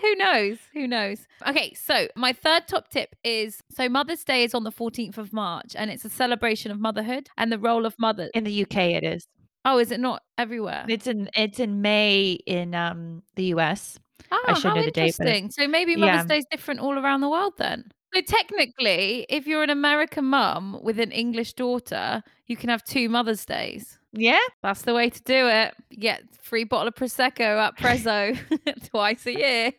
[0.00, 0.58] Who knows?
[0.72, 1.26] Who knows?
[1.46, 5.32] Okay, so my third top tip is so Mother's Day is on the 14th of
[5.32, 8.30] March and it's a celebration of motherhood and the role of mother.
[8.32, 9.26] In the UK, it is.
[9.66, 10.86] Oh, is it not everywhere?
[10.88, 13.98] It's in it's in May in um the US.
[14.30, 15.52] Ah, should how know the date, but.
[15.52, 16.06] So maybe Yeah.
[16.06, 17.90] Mother's Day is different all around the world then.
[18.14, 23.08] So technically, if you're an American mum with an English daughter, you can have two
[23.08, 23.98] Mother's Days.
[24.12, 24.40] Yeah.
[24.64, 25.74] That's the way to do it.
[25.96, 28.36] Get free bottle of prosecco at Prezzo
[28.88, 29.72] twice a year.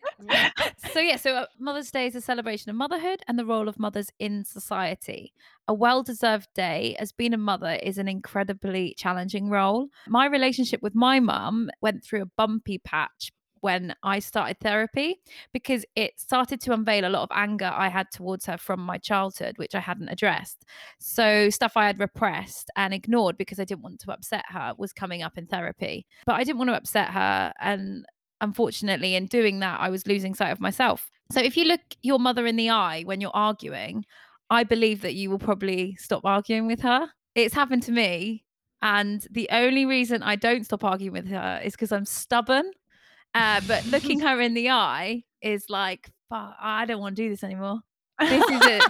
[0.94, 3.78] so yeah, so uh, Mother's Day is a celebration of motherhood and the role of
[3.78, 5.34] mothers in society.
[5.68, 9.88] A well-deserved day as being a mother is an incredibly challenging role.
[10.08, 13.30] My relationship with my mum went through a bumpy patch
[13.62, 15.20] when I started therapy
[15.52, 18.98] because it started to unveil a lot of anger I had towards her from my
[18.98, 20.64] childhood, which I hadn't addressed.
[20.98, 24.92] So, stuff I had repressed and ignored because I didn't want to upset her was
[24.92, 26.06] coming up in therapy.
[26.26, 27.52] But I didn't want to upset her.
[27.60, 28.04] And
[28.40, 31.10] unfortunately, in doing that, I was losing sight of myself.
[31.30, 34.04] So, if you look your mother in the eye when you're arguing,
[34.50, 37.06] I believe that you will probably stop arguing with her.
[37.34, 38.44] It's happened to me.
[38.82, 42.72] And the only reason I don't stop arguing with her is because I'm stubborn.
[43.34, 47.28] Uh, but looking her in the eye is like, "Fuck, I don't want to do
[47.30, 47.80] this anymore.
[48.20, 48.82] This is it.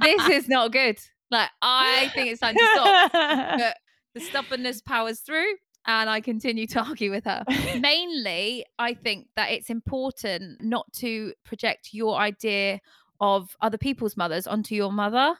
[0.00, 0.98] This is not good.
[1.30, 3.12] Like, I think it's time to stop.
[3.58, 3.76] But
[4.14, 5.54] the stubbornness powers through,
[5.86, 7.44] and I continue to argue with her.
[7.78, 12.80] Mainly, I think that it's important not to project your idea
[13.20, 15.34] of other people's mothers onto your mother.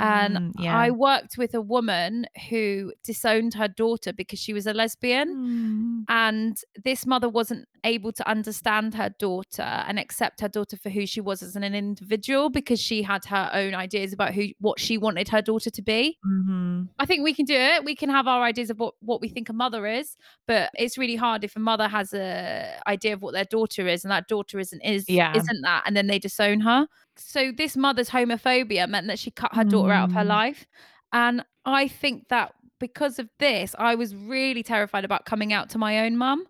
[0.00, 0.76] And Mm, yeah.
[0.78, 5.28] I worked with a woman who disowned her daughter because she was a lesbian.
[5.36, 6.04] Mm.
[6.08, 11.06] And this mother wasn't able to understand her daughter and accept her daughter for who
[11.06, 14.96] she was as an individual because she had her own ideas about who what she
[14.98, 16.18] wanted her daughter to be.
[16.26, 16.88] Mhm.
[16.98, 17.84] I think we can do it.
[17.84, 20.96] We can have our ideas of what, what we think a mother is, but it's
[20.98, 24.28] really hard if a mother has a idea of what their daughter is and that
[24.28, 25.32] daughter isn't is Yeah.
[25.36, 26.86] isn't that and then they disown her.
[27.20, 30.28] So this mother's homophobia meant that she cut her daughter out of her Mm.
[30.28, 30.66] life.
[31.12, 35.78] And I think that because of this, I was really terrified about coming out to
[35.78, 36.46] my own mum.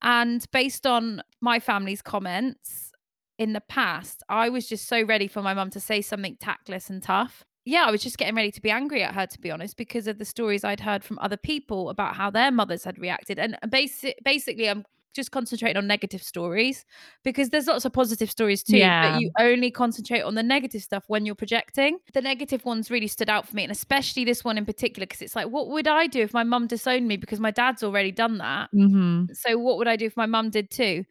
[0.00, 2.92] And based on my family's comments
[3.38, 6.88] in the past, I was just so ready for my mum to say something tactless
[6.88, 7.44] and tough.
[7.64, 10.08] Yeah, I was just getting ready to be angry at her, to be honest, because
[10.08, 13.38] of the stories I'd heard from other people about how their mothers had reacted.
[13.38, 14.84] And basic, basically, I'm
[15.14, 16.84] just concentrating on negative stories
[17.24, 19.12] because there's lots of positive stories too, Yeah.
[19.12, 21.98] but you only concentrate on the negative stuff when you're projecting.
[22.14, 25.22] The negative ones really stood out for me, and especially this one in particular, because
[25.22, 28.12] it's like, what would I do if my mum disowned me because my dad's already
[28.12, 28.70] done that?
[28.74, 29.28] Mhm.
[29.36, 31.04] so what would I do if my mum did too?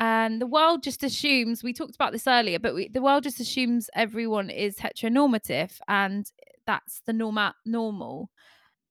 [0.00, 3.40] And the world just assumes we talked about this earlier, but we, the world just
[3.40, 6.30] assumes everyone is heteronormative, and
[6.66, 8.30] that's the normal normal,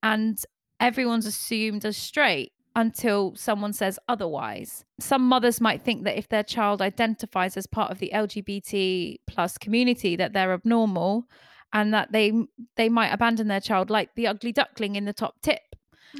[0.03, 0.37] and
[0.79, 4.85] everyone's assumed as straight until someone says otherwise.
[4.99, 9.57] Some mothers might think that if their child identifies as part of the LGBT plus
[9.57, 11.25] community, that they're abnormal,
[11.73, 12.31] and that they
[12.75, 15.75] they might abandon their child, like the ugly duckling in the top tip.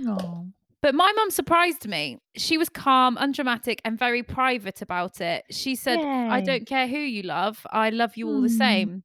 [0.05, 0.47] Oh.
[0.81, 2.19] But my mum surprised me.
[2.35, 5.43] She was calm, undramatic, and very private about it.
[5.51, 8.57] She said, I don't care who you love, I love you all the Mm.
[8.57, 9.03] same.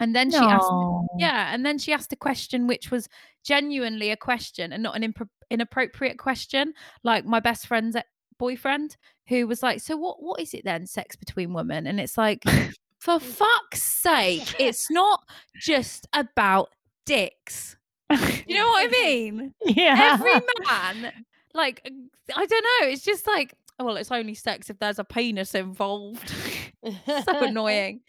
[0.00, 0.70] And then she asked,
[1.18, 3.08] yeah, and then she asked a question which was
[3.44, 6.72] genuinely a question and not an impro- inappropriate question,
[7.02, 7.96] like my best friend's
[8.38, 8.96] boyfriend,
[9.28, 11.86] who was like, So what what is it then, sex between women?
[11.86, 12.44] And it's like,
[13.00, 15.22] for fuck's sake, it's not
[15.60, 16.70] just about
[17.06, 17.76] dicks.
[18.10, 19.54] You know what I mean?
[19.64, 20.14] Yeah.
[20.14, 21.12] every man
[21.54, 21.80] like
[22.36, 26.32] i don't know it's just like well it's only sex if there's a penis involved
[27.06, 28.00] so annoying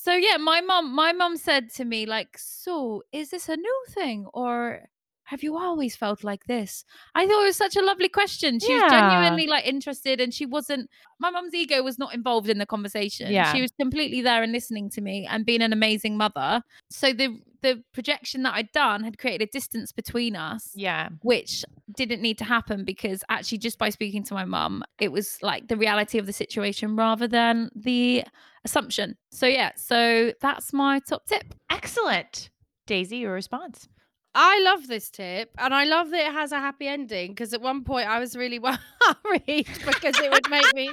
[0.00, 3.84] so yeah my mom, my mum said to me like so is this a new
[3.90, 4.80] thing or
[5.24, 6.84] have you always felt like this
[7.14, 8.88] i thought it was such a lovely question she was Yeah.
[8.98, 10.88] genuinely like interested and she wasn't
[11.20, 13.52] my mom's ego was not involved in the conversation Yeah.
[13.52, 17.28] she was completely there and listening to me and being an amazing mother so the
[17.60, 21.08] the projection that i'd done had created a distance between us Yeah.
[21.22, 21.64] which
[21.96, 25.68] didn't need to happen because actually just by speaking to my mum it was like
[25.68, 28.24] the reality of the situation rather than the
[28.68, 32.50] assumption so yeah so that's my top tip Excellent.
[32.86, 33.88] Daisy, your response.
[34.34, 37.30] I love this tip, and I love that it has a happy ending.
[37.32, 40.90] Because at one point I was really worried because it would make me,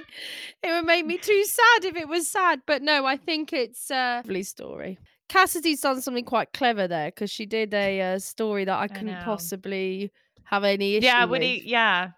[0.63, 2.61] it would make me too sad if it was sad.
[2.65, 4.97] But no, I think it's a lovely story.
[5.27, 9.07] Cassidy's done something quite clever there because she did a uh, story that I couldn't
[9.07, 9.21] know.
[9.23, 10.11] possibly
[10.45, 11.23] have any issue Yeah.
[11.23, 11.29] with.
[11.31, 12.09] What do you, yeah.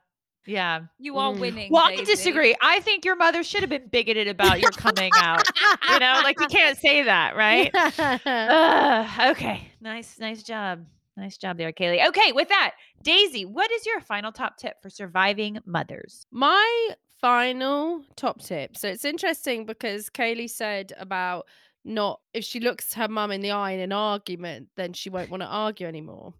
[0.48, 0.82] Yeah.
[0.98, 1.40] you are Mm.
[1.40, 2.06] winning Well, I Daisy.
[2.06, 2.56] disagree.
[2.62, 5.44] I think your mother should have been bigoted about your coming out.
[5.92, 7.70] You know, like you can't say that, right?
[7.76, 9.72] Ugh, okay.
[9.82, 10.86] Nice, nice job.
[11.16, 12.08] Nice job there, Kaylee.
[12.10, 16.26] Okay, with that, Daisy, what is your final top tip for surviving mothers?
[16.32, 16.90] My
[17.20, 18.78] final top tip.
[18.78, 21.48] So it's interesting because Kaylee said about
[21.84, 25.30] not if she looks her mum in the eye in an argument, then she won't
[25.32, 26.34] want to argue anymore.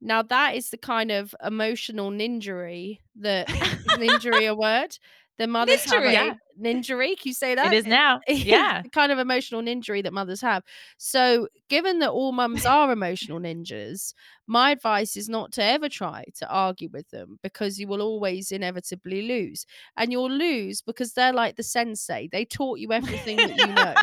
[0.00, 4.98] Now that is the kind of emotional ninjury that is ninjury a word.
[5.38, 6.34] The mothers have a, Yeah.
[6.60, 7.16] Ninjury.
[7.18, 7.72] Can you say that?
[7.72, 8.20] It is now.
[8.28, 8.82] Yeah.
[8.82, 10.62] the kind of emotional ninjury that mothers have.
[10.98, 14.14] So, given that all mums are emotional ninjas,
[14.46, 18.52] my advice is not to ever try to argue with them because you will always
[18.52, 19.66] inevitably lose.
[19.96, 22.28] And you'll lose because they're like the sensei.
[22.30, 23.94] They taught you everything that you know.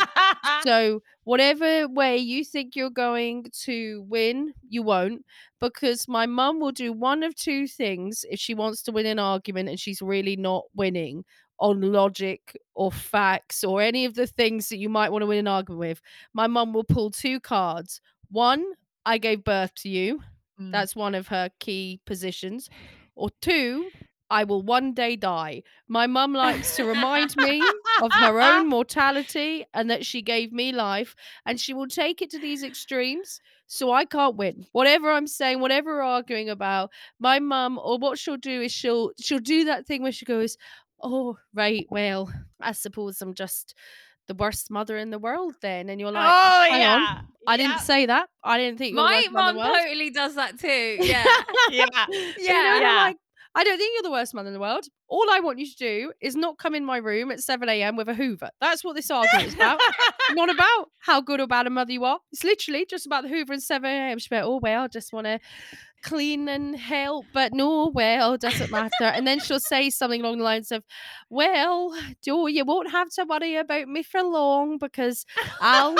[0.64, 5.26] So, whatever way you think you're going to win, you won't
[5.60, 9.20] because my mum will do one of two things if she wants to win an
[9.20, 11.24] argument and she's really not winning
[11.60, 15.40] on logic or facts or any of the things that you might want to win
[15.40, 16.02] an argument with.
[16.34, 18.02] My mum will pull two cards.
[18.30, 18.66] One,
[19.06, 20.22] I gave birth to you.
[20.60, 20.72] Mm.
[20.72, 22.70] That's one of her key positions.
[23.16, 23.90] Or two,
[24.34, 25.62] I will one day die.
[25.88, 27.62] My mum likes to remind me
[28.02, 32.32] of her own mortality and that she gave me life, and she will take it
[32.32, 33.40] to these extremes.
[33.68, 34.66] So I can't win.
[34.72, 36.90] Whatever I'm saying, whatever we're arguing about,
[37.20, 40.58] my mum or what she'll do is she'll she'll do that thing where she goes,
[41.04, 43.76] "Oh right, well, I suppose I'm just."
[44.28, 46.96] The worst mother in the world, then, and you're like, oh yeah.
[47.20, 48.30] on, I didn't say that.
[48.42, 50.98] I didn't think you were the My worst mother in mum totally does that too.
[51.02, 51.26] Yeah.
[51.72, 51.86] Yeah.
[52.06, 52.80] So, you know, Yeah.
[52.80, 53.04] Yeah.
[53.04, 53.18] like,
[53.54, 54.86] I don't think you're the worst mother in the world.
[55.14, 57.96] All I want you to do is not come in my room at 7 a.m.
[57.96, 58.50] with a Hoover.
[58.60, 59.80] That's what this argument is about.
[60.32, 62.18] not about how good or bad a mother you are.
[62.32, 64.18] It's literally just about the Hoover and 7 a.m.
[64.18, 65.40] She's like, oh, well, I just want to
[66.04, 69.04] clean and help, but no, well, doesn't matter.
[69.04, 70.84] and then she'll say something along the lines of,
[71.30, 75.26] well, Joe, you won't have to worry about me for long because
[75.62, 75.96] I'll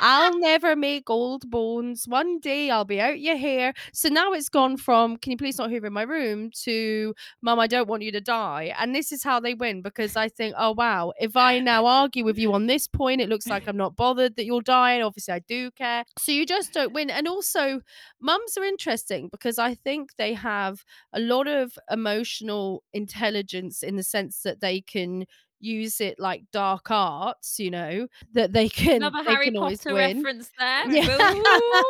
[0.00, 2.06] I'll never make old bones.
[2.08, 3.74] One day I'll be out your hair.
[3.92, 7.60] So now it's gone from can you please not hoover in my room to mum,
[7.60, 8.43] I don't want you to die.
[8.76, 12.24] And this is how they win because I think, oh wow, if I now argue
[12.24, 14.94] with you on this point, it looks like I'm not bothered that die.
[14.94, 16.04] And obviously I do care.
[16.18, 17.10] So you just don't win.
[17.10, 17.80] And also
[18.20, 24.02] mums are interesting because I think they have a lot of emotional intelligence in the
[24.02, 25.26] sense that they can
[25.64, 29.94] use it like dark arts, you know, that they can Another they Harry can Potter
[29.94, 30.90] reference there.
[30.90, 31.82] Yeah.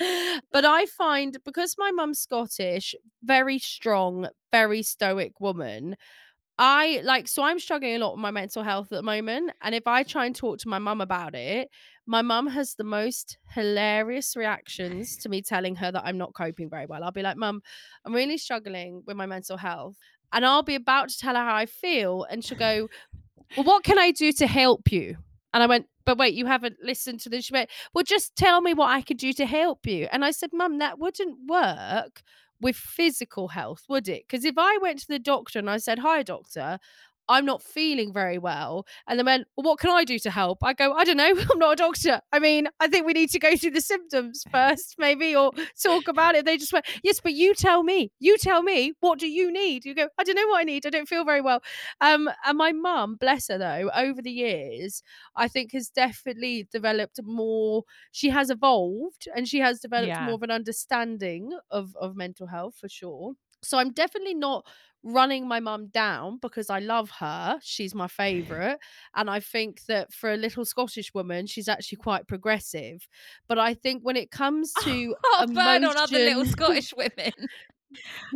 [0.52, 5.96] But I find because my mum's Scottish, very strong, very stoic woman.
[6.58, 9.52] I like so I'm struggling a lot with my mental health at the moment.
[9.62, 11.68] And if I try and talk to my mum about it,
[12.06, 16.70] my mum has the most hilarious reactions to me telling her that I'm not coping
[16.70, 17.04] very well.
[17.04, 17.60] I'll be like, Mum,
[18.04, 19.98] I'm really struggling with my mental health.
[20.32, 22.24] And I'll be about to tell her how I feel.
[22.30, 22.88] And she'll go,
[23.56, 25.16] Well, what can I do to help you?
[25.54, 27.46] And I went, But wait, you haven't listened to this.
[27.46, 30.08] She went, Well, just tell me what I could do to help you.
[30.12, 32.22] And I said, Mum, that wouldn't work
[32.60, 34.24] with physical health, would it?
[34.28, 36.78] Because if I went to the doctor and I said, Hi, doctor,
[37.28, 38.86] I'm not feeling very well.
[39.06, 40.58] And they went, Well, what can I do to help?
[40.62, 41.34] I go, I don't know.
[41.52, 42.20] I'm not a doctor.
[42.32, 45.52] I mean, I think we need to go through the symptoms first, maybe, or
[45.82, 46.44] talk about it.
[46.44, 48.10] They just went, Yes, but you tell me.
[48.18, 49.84] You tell me, what do you need?
[49.84, 50.86] You go, I don't know what I need.
[50.86, 51.62] I don't feel very well.
[52.00, 55.02] Um, and my mum, bless her though, over the years,
[55.36, 57.84] I think has definitely developed more.
[58.12, 60.24] She has evolved and she has developed Yeah.
[60.24, 63.34] more of an understanding of of mental health for sure.
[63.62, 64.64] So I'm definitely not
[65.02, 67.58] running my mum down because I love her.
[67.62, 68.22] She's my mm-hmm.
[68.22, 68.78] favorite.
[69.14, 73.06] And I think that for a little Scottish woman, she's actually quite progressive.
[73.48, 77.32] But I think when it comes to Not a burn on other little Scottish women.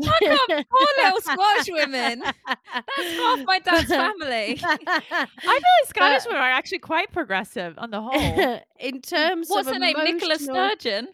[0.02, 2.22] Got poor little Scottish women.
[2.22, 4.58] That's half my dad's family.
[4.64, 8.60] I feel like Scottish But- women are actually quite progressive on the whole.
[8.80, 9.96] in terms What's of her name?
[10.02, 11.08] Nicola Sturgeon.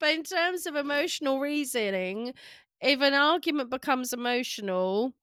[0.00, 2.34] but in terms of emotional reasoning,
[2.80, 5.14] if an argument becomes emotional,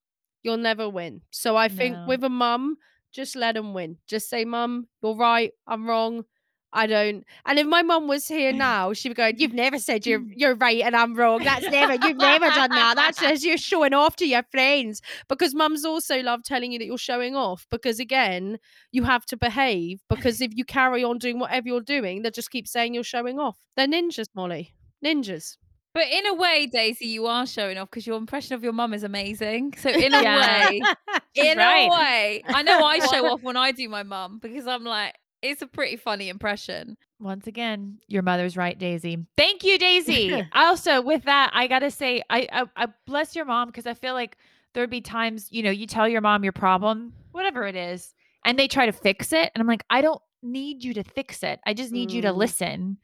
[0.44, 1.22] you'll never win.
[1.32, 2.06] So I think No.
[2.08, 2.78] with a mum,
[3.12, 3.98] just let them win.
[4.08, 5.52] Just say, "Mum, you're right.
[5.68, 6.26] I'm wrong.
[6.74, 10.06] I don't." And if my mum was here now, she would go, "You've never said
[10.06, 11.42] you're you're right and I'm wrong.
[11.44, 11.94] That's never.
[11.94, 12.96] You've never done that.
[12.98, 16.86] That's just you're showing off to your friends." Because mums also love telling you that
[16.86, 17.66] you're showing off.
[17.72, 18.60] Because again,
[18.92, 20.02] you have to behave.
[20.10, 23.40] Because if you carry on doing whatever you're doing, they just keep saying you're showing
[23.40, 23.58] off.
[23.78, 24.74] They're ninjas, Molly.
[25.04, 25.56] Ninjas.
[25.96, 28.94] But in a way, Daisy, you are showing off because your impression of your mum
[28.94, 29.74] is amazing.
[29.78, 30.68] So in a Yeah.
[30.68, 30.82] way,
[31.36, 31.88] in right.
[31.90, 35.16] a way, I know I show off when I do my mum because I'm like,
[35.42, 36.98] it's a pretty funny impression.
[37.20, 39.26] Once again, your mother's right, Daisy.
[39.38, 40.44] Thank you, Daisy.
[40.54, 44.14] also, with that, I gotta say, I I, I bless your mom because I feel
[44.16, 44.38] like
[44.74, 48.60] there'd be times, you know, you tell your mom your problem, whatever it is, and
[48.60, 51.62] they try to fix it, and I'm like, I don't need you to fix it.
[51.66, 52.36] I just need you to Mm.
[52.36, 52.98] listen.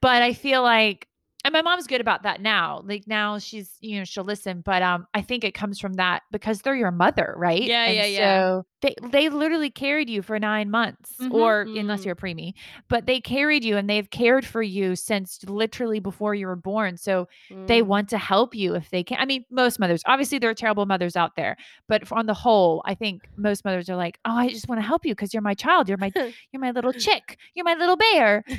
[0.00, 1.08] But I feel like
[1.44, 2.82] and my mom's good about that now.
[2.84, 6.22] Like now she's, you know, she'll listen, but um I think it comes from that
[6.32, 7.62] because they're your mother, right?
[7.62, 8.18] Yeah, And yeah, yeah.
[8.52, 11.32] So they they literally carried you for 9 months Mhm.
[11.32, 12.04] or unless Mm.
[12.04, 12.52] you're a preemie,
[12.88, 16.96] but they carried you and they've cared for you since literally before you were born.
[16.96, 17.28] So
[17.66, 17.86] they Mm.
[17.86, 19.18] want to help you if they can.
[19.20, 21.56] I mean, most mothers, obviously there are terrible mothers out there,
[21.88, 24.86] but on the whole, I think most mothers are like, "Oh, I just want to
[24.86, 25.88] help you because you're my child.
[25.88, 26.10] You're my
[26.52, 27.36] you're my little chick.
[27.54, 28.44] You're my little bear."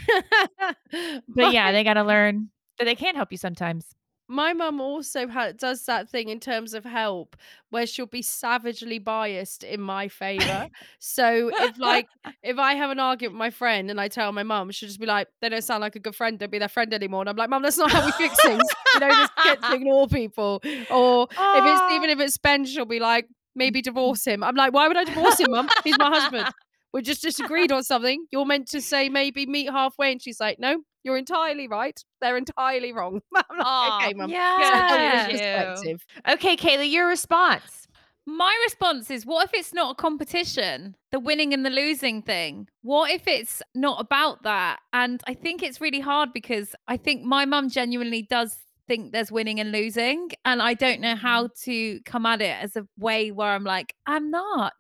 [1.28, 2.50] But yeah, they got to learn
[2.88, 3.96] they can't help you sometimes.
[4.32, 7.36] My mum also ha- does that thing in terms of help
[7.72, 10.70] where she'll be savagely biased in my favor.
[11.00, 12.08] so if like
[12.44, 15.00] if I have an argument with my friend and I tell my mum, she'll just
[15.00, 16.38] be like, "They don't sound like a good friend.
[16.38, 18.62] Don't be their friend anymore." And I'm like, "Mum, that's not how we fix things.
[18.94, 20.62] You know, just get to ignore people."
[20.92, 22.14] Or if it's even ah.
[22.14, 25.40] if it's Ben, she'll be like, "Maybe divorce him." I'm like, "Why would I divorce
[25.40, 25.68] him, Mum?
[25.84, 26.54] He's my husband.
[26.94, 28.26] We just disagreed on something.
[28.32, 32.00] You're meant to say maybe meet halfway." And she's like, "No, you're entirely right.
[32.22, 34.90] They're entirely wrong." I'm like, Aw, "Okay, Mum." Yeah.
[34.90, 35.28] So Yeah.
[35.30, 36.06] perspective.
[36.28, 37.88] Okay, Kaylee, your response.
[38.26, 40.96] My response is what if it's not a competition?
[41.12, 42.68] The winning and the losing thing.
[42.84, 44.80] What if it's not about that?
[44.94, 48.56] And I think it's really hard because I think my mum genuinely does
[48.88, 50.30] think there's winning and losing.
[50.46, 51.62] And I don't know how mm.
[51.64, 54.74] to come at it as a way where I'm like, I'm not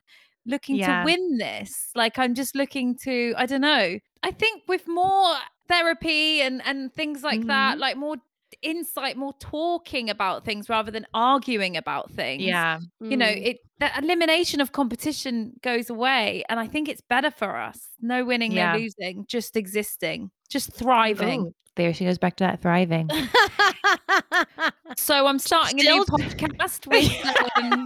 [0.46, 1.00] looking Yeah.
[1.02, 1.92] to win this.
[1.96, 3.98] Like I'm just looking to, I don't know.
[4.24, 5.36] I think with more
[5.68, 8.18] therapy and and things like that, like more
[8.64, 12.80] insight, more talking about things rather than arguing about things Yeah.
[13.00, 13.46] you know Mm.
[13.46, 18.26] it the elimination of competition goes away and i think it's better for us no
[18.26, 18.74] winning Yeah.
[18.74, 23.08] no losing just existing just thriving Ooh, there she goes back to that thriving.
[24.98, 27.12] so i'm starting a new podcast with
[27.58, 27.86] um,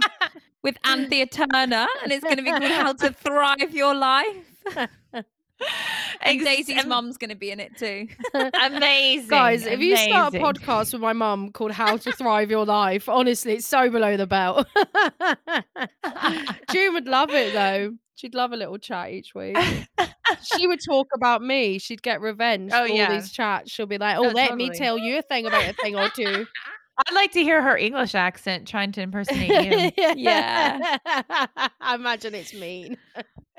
[0.64, 4.26] with anthea turner and it's going to be called how to thrive your life
[6.22, 8.08] and daisy's am- mum's going to be in it too
[8.60, 9.28] Amazing.
[9.28, 13.08] Guys, if you start a podcast with my mum called How to Thrive Your Life,
[13.08, 14.66] honestly, it's so below the belt.
[16.70, 17.92] June would love it though.
[18.16, 19.56] She'd love a little chat each week.
[20.56, 21.78] she would talk about me.
[21.78, 23.70] She'd get revenge Oh, for all these chats.
[23.70, 26.08] She'll be like, "Oh, Oh, let me tell you a thing about a thing or
[26.08, 26.46] two.
[26.98, 29.90] I'd like to hear her English accent trying to impersonate you.
[30.16, 30.98] Yeah.
[31.06, 32.96] I imagine it's mean.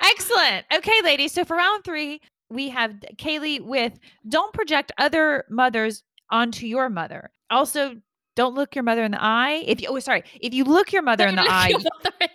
[0.00, 0.66] Excellent.
[0.72, 1.32] Okay, ladies.
[1.32, 2.20] So for round three,
[2.50, 7.30] we have Kaylee with don't project other mothers onto your mother.
[7.50, 7.96] Also,
[8.36, 9.64] don't look your mother in the eye.
[9.66, 12.28] If you, oh, sorry, if you look your mother Don't your mother in the eye.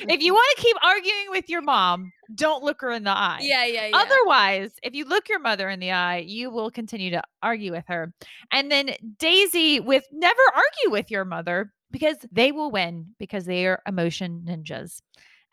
[0.00, 3.38] If you want to keep arguing with your mom, don't look her in the eye.
[3.42, 7.10] yeah yeah yeah Otherwise, if you look your mother in the eye, you will continue
[7.10, 8.12] to argue with her.
[8.52, 13.66] And then Daisy with never argue with your mother because they will win because they
[13.66, 15.00] are emotion ninjas.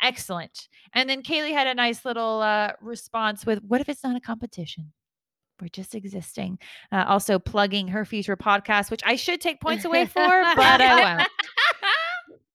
[0.02, 0.68] Excellent.
[0.94, 4.20] And then Kaylee had a nice little uh, response with, What if it's not a
[4.22, 4.92] competition?
[5.62, 6.60] We're just existing.
[6.92, 11.26] Uh, also plugging her future podcast, which I should take points away for, but I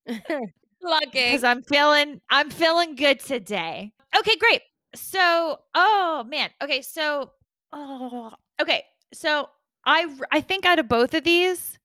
[0.07, 0.31] won't
[0.81, 3.93] plugging because I'm feeling I'm feeling good today.
[4.17, 4.63] Okay, great.
[4.95, 6.51] So, oh man.
[6.63, 7.33] Okay, so
[7.73, 8.85] oh, okay.
[9.13, 9.49] So
[9.85, 11.79] I I think out of both of these,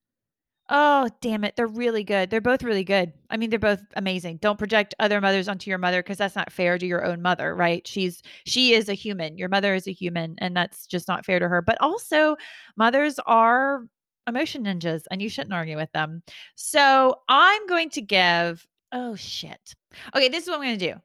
[0.69, 2.29] oh damn it, they're really good.
[2.29, 3.13] They're both really good.
[3.29, 4.37] I mean, they're both amazing.
[4.37, 7.55] Don't project other mothers onto your mother because that's not fair to your own mother,
[7.55, 7.85] right?
[7.87, 9.37] She's she is a human.
[9.37, 11.61] Your mother is a human, and that's just not fair to her.
[11.61, 12.35] But also,
[12.75, 13.83] mothers are
[14.27, 16.23] emotion ninjas, and you shouldn't argue with them.
[16.55, 18.65] So I'm going to give.
[18.95, 19.75] Oh shit.
[20.15, 21.01] Okay, this is what I'm going to do.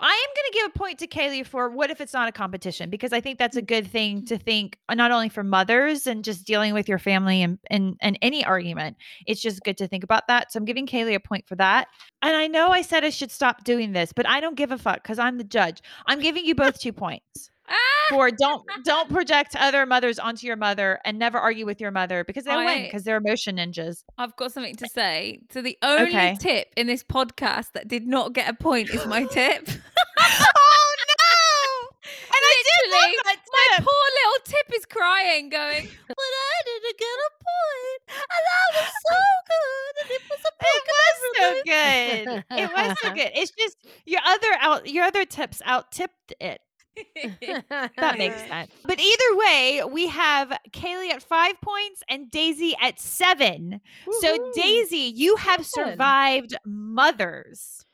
[0.00, 2.32] I am going to give a point to Kaylee for what if it's not a
[2.32, 6.06] competition because I think that's a good thing to think uh, not only for mothers
[6.06, 8.96] and just dealing with your family and and and any argument.
[9.26, 10.52] It's just good to think about that.
[10.52, 11.88] So I'm giving Kaylee a point for that.
[12.22, 14.78] And I know I said I should stop doing this, but I don't give a
[14.78, 15.82] fuck because I'm the judge.
[16.06, 17.50] I'm giving you both two points!
[17.68, 17.74] Ah!
[18.10, 22.22] for don't don't project other mothers onto your mother and never argue with your mother
[22.24, 24.04] because they'll win I- because they're emotion ninjas.
[24.18, 25.40] I've got something to say.
[25.50, 26.36] So the only Okay.
[26.38, 29.66] tip in this podcast that did not get a point is my tip.
[30.18, 31.88] oh no!
[32.06, 37.06] And I did Literally, my poor little tip is crying, going, "But I didn't get
[37.06, 40.84] a point, and that was so good, and it was a point.
[40.84, 42.44] It was so good.
[42.58, 43.30] It was so good.
[43.34, 46.60] It's just your other out your other tips out tipped it.
[47.96, 48.70] That makes sense.
[48.84, 53.80] But either way, we have Kaylee at five points and Daisy at seven.
[54.20, 57.84] So Daisy, you have survived mothers.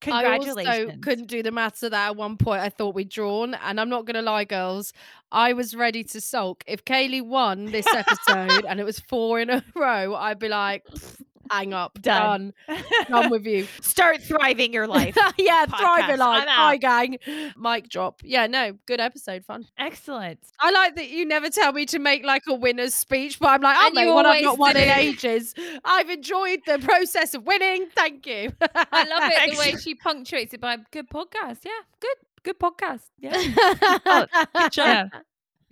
[0.00, 0.66] Congratulations.
[0.66, 2.60] I also couldn't do the maths of that at one point.
[2.60, 4.92] I thought we'd drawn, and I'm not gonna lie, girls.
[5.30, 6.64] I was ready to sulk.
[6.66, 10.84] If Kaylee won this episode and it was four in a row, I'd be like,
[10.86, 11.22] "Pff,
[11.52, 12.00] Hang up.
[12.00, 12.54] Done.
[12.66, 12.82] Done.
[13.10, 13.66] Done with you.
[13.82, 15.14] Start thriving your life.
[15.36, 15.78] yeah, podcast.
[15.78, 16.42] thriving life.
[16.42, 17.18] I'm Hi, gang.
[17.58, 18.22] Mic drop.
[18.24, 19.44] Yeah, no, good episode.
[19.44, 19.66] Fun.
[19.76, 20.38] Excellent.
[20.58, 23.60] I like that you never tell me to make like a winner's speech, but I'm
[23.60, 25.54] like, I'll make one I've not won in ages.
[25.84, 27.86] I've enjoyed the process of winning.
[27.94, 28.52] Thank you.
[28.62, 31.58] I love it the way she punctuates it by good podcast.
[31.66, 33.02] Yeah, good, good podcast.
[33.18, 35.10] Yeah, Good job.
[35.12, 35.20] Yeah.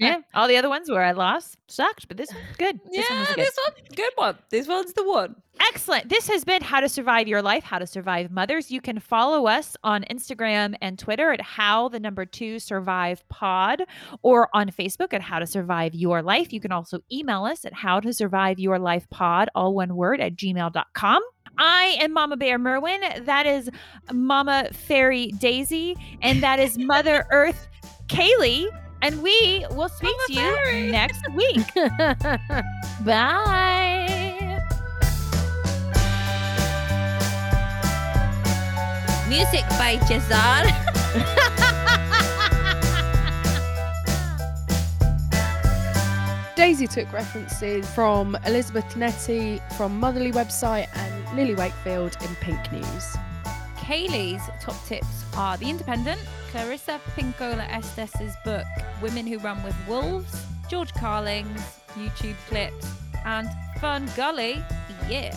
[0.00, 2.80] Yeah, all the other ones where I lost sucked, but this one good.
[2.90, 3.44] This one yeah, good.
[3.44, 4.38] this one, good one.
[4.50, 5.36] This one's the one.
[5.60, 6.08] Excellent.
[6.08, 8.70] This has been How to Survive Your Life, How to Survive Mothers.
[8.70, 13.82] You can follow us on Instagram and Twitter at How the number two survive pod
[14.22, 16.52] or on Facebook at How to Survive Your Life.
[16.52, 20.20] You can also email us at How to Survive Your Life pod, all one word,
[20.20, 21.22] at gmail.com.
[21.58, 23.02] I am Mama Bear Merwin.
[23.24, 23.68] That is
[24.12, 25.94] Mama Fairy Daisy.
[26.22, 27.68] And that is Mother Earth
[28.06, 28.66] Kaylee.
[29.02, 31.74] And we will speak Mama to you next week.
[33.04, 34.60] Bye.
[39.28, 40.66] Music by Jazar.
[46.56, 53.16] Daisy took references from Elizabeth Nettie from Motherly website and Lily Wakefield in Pink News.
[53.90, 56.20] Kaylee's top tips are The Independent,
[56.52, 58.64] Clarissa Pinkola Estes' book
[59.02, 62.86] Women Who Run with Wolves, George Carlin's YouTube clips,
[63.24, 63.48] and
[63.80, 64.62] Fun Gully,
[65.08, 65.36] yeah.